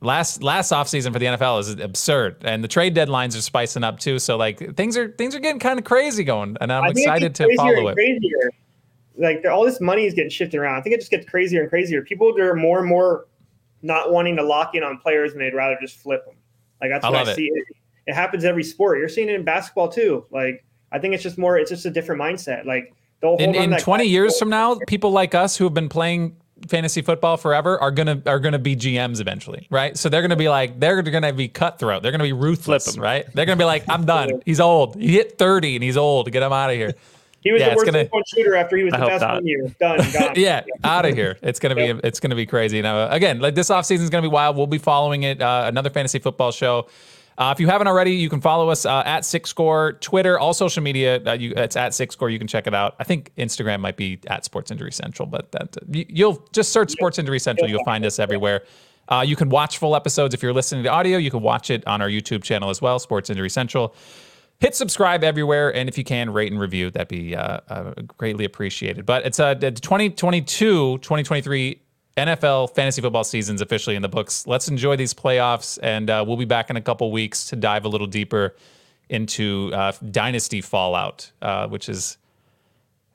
[0.00, 2.36] last last offseason for the NFL is absurd.
[2.44, 4.18] And the trade deadlines are spicing up too.
[4.18, 6.56] So like things are things are getting kind of crazy going.
[6.60, 7.94] And I'm excited to follow it.
[7.94, 8.50] Crazier.
[9.16, 10.78] Like all this money is getting shifted around.
[10.78, 12.02] I think it just gets crazier and crazier.
[12.02, 13.26] People are more and more
[13.82, 16.34] not wanting to lock in on players, and they'd rather just flip them.
[16.80, 17.50] Like that's I what love I see.
[17.52, 17.66] It,
[18.06, 18.98] it happens every sport.
[18.98, 20.26] You're seeing it in basketball too.
[20.30, 21.58] Like I think it's just more.
[21.58, 22.66] It's just a different mindset.
[22.66, 25.56] Like they'll hold in, on in that 20 guy- years from now, people like us
[25.56, 26.36] who have been playing
[26.68, 29.96] fantasy football forever are gonna are gonna be GMs eventually, right?
[29.96, 32.02] So they're gonna be like they're gonna be cutthroat.
[32.02, 33.26] They're gonna be ruthless, right?
[33.34, 34.40] They're gonna be like, I'm done.
[34.46, 34.96] He's old.
[34.96, 36.30] He hit 30 and he's old.
[36.30, 36.94] Get him out of here.
[37.44, 39.34] He was Yeah, the worst gonna- shooter after he was I the best not.
[39.34, 39.66] one year.
[39.78, 39.98] Done.
[40.12, 40.32] Gone.
[40.34, 41.36] yeah, out of here.
[41.42, 42.82] It's gonna be it's gonna be crazy.
[42.82, 44.56] Now again, like this offseason is gonna be wild.
[44.56, 45.40] We'll be following it.
[45.40, 46.88] Uh, another fantasy football show.
[47.36, 50.84] Uh, if you haven't already, you can follow us uh, at SICscore, Twitter, all social
[50.84, 51.20] media.
[51.26, 52.30] Uh, you, it's at SICscore.
[52.32, 52.94] You can check it out.
[53.00, 56.92] I think Instagram might be at Sports Injury Central, but that you, you'll just search
[56.92, 57.68] Sports Injury Central.
[57.68, 58.62] You'll find us everywhere.
[59.08, 61.18] Uh, you can watch full episodes if you're listening to audio.
[61.18, 63.96] You can watch it on our YouTube channel as well, Sports Injury Central.
[64.60, 66.90] Hit subscribe everywhere, and if you can, rate and review.
[66.90, 69.04] That'd be uh, uh, greatly appreciated.
[69.04, 71.80] But it's uh, the 2022 2023
[72.16, 74.46] NFL fantasy football season's officially in the books.
[74.46, 77.84] Let's enjoy these playoffs, and uh, we'll be back in a couple weeks to dive
[77.84, 78.54] a little deeper
[79.08, 82.16] into uh, Dynasty Fallout, uh, which is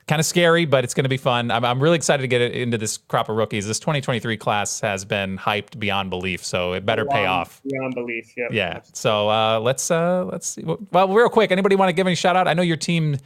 [0.09, 1.51] kind of scary, but it's going to be fun.
[1.51, 3.67] I'm, I'm really excited to get it into this crop of rookies.
[3.67, 7.61] This 2023 class has been hyped beyond belief, so it better pay off.
[7.63, 8.33] Beyond belief.
[8.35, 8.49] Yep.
[8.51, 8.81] Yeah.
[8.93, 10.63] So uh, let's uh, let's see.
[10.63, 12.47] Well, real quick, anybody want to give any shout out?
[12.47, 13.17] I know your team,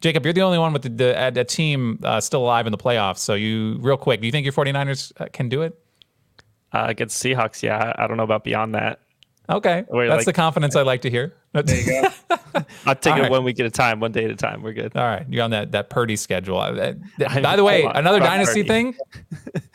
[0.00, 0.24] Jacob.
[0.24, 2.78] You're the only one with the, the a, a team uh, still alive in the
[2.78, 3.18] playoffs.
[3.18, 5.78] So you, real quick, do you think your 49ers uh, can do it?
[6.72, 7.92] Uh, against Seahawks, yeah.
[7.98, 9.00] I I don't know about beyond that.
[9.50, 11.34] Okay, Wait, that's like- the confidence I like to hear.
[11.52, 12.08] There you go.
[12.86, 13.30] I'll take All it right.
[13.30, 14.62] one week at a time, one day at a time.
[14.62, 14.96] We're good.
[14.96, 16.58] All right, you're on that that Purdy schedule.
[16.58, 16.92] Uh,
[17.28, 18.92] I- By the way, I want- another dynasty Purdy.
[18.92, 18.94] thing.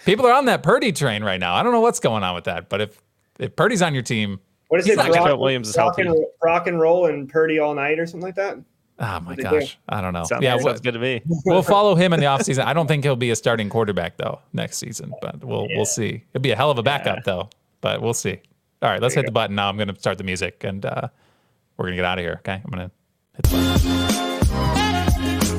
[0.06, 1.54] People are on that Purdy train right now.
[1.56, 3.02] I don't know what's going on with that, but if
[3.40, 4.96] if Purdy's on your team, What is it?
[4.96, 6.10] not gonna- Rock, Trent Williams is rock, healthy.
[6.18, 8.58] and, rock and roll and Purdy all night or something like that.
[9.00, 9.60] oh my They do.
[9.60, 10.24] gosh, I don't know.
[10.24, 11.22] Sounds, yeah, sounds what- good to me.
[11.46, 12.64] we'll follow him in the offseason.
[12.64, 16.24] I don't think he'll be a starting quarterback though next season, but we'll we'll see.
[16.34, 17.50] It'll be a hell of a backup though,
[17.82, 18.40] but we'll see.
[18.82, 19.68] All right, let's hit the button now.
[19.68, 21.08] I'm going to start the music and uh,
[21.78, 22.36] we're to get out of here.
[22.40, 22.92] Okay, I'm to
[23.36, 23.86] hit the button.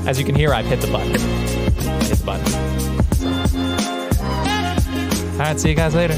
[0.08, 1.10] As you can hear, I've hit the button.
[1.10, 2.52] Hit the button.
[5.32, 6.14] All right, see you guys later.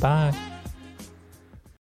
[0.00, 0.49] Bye.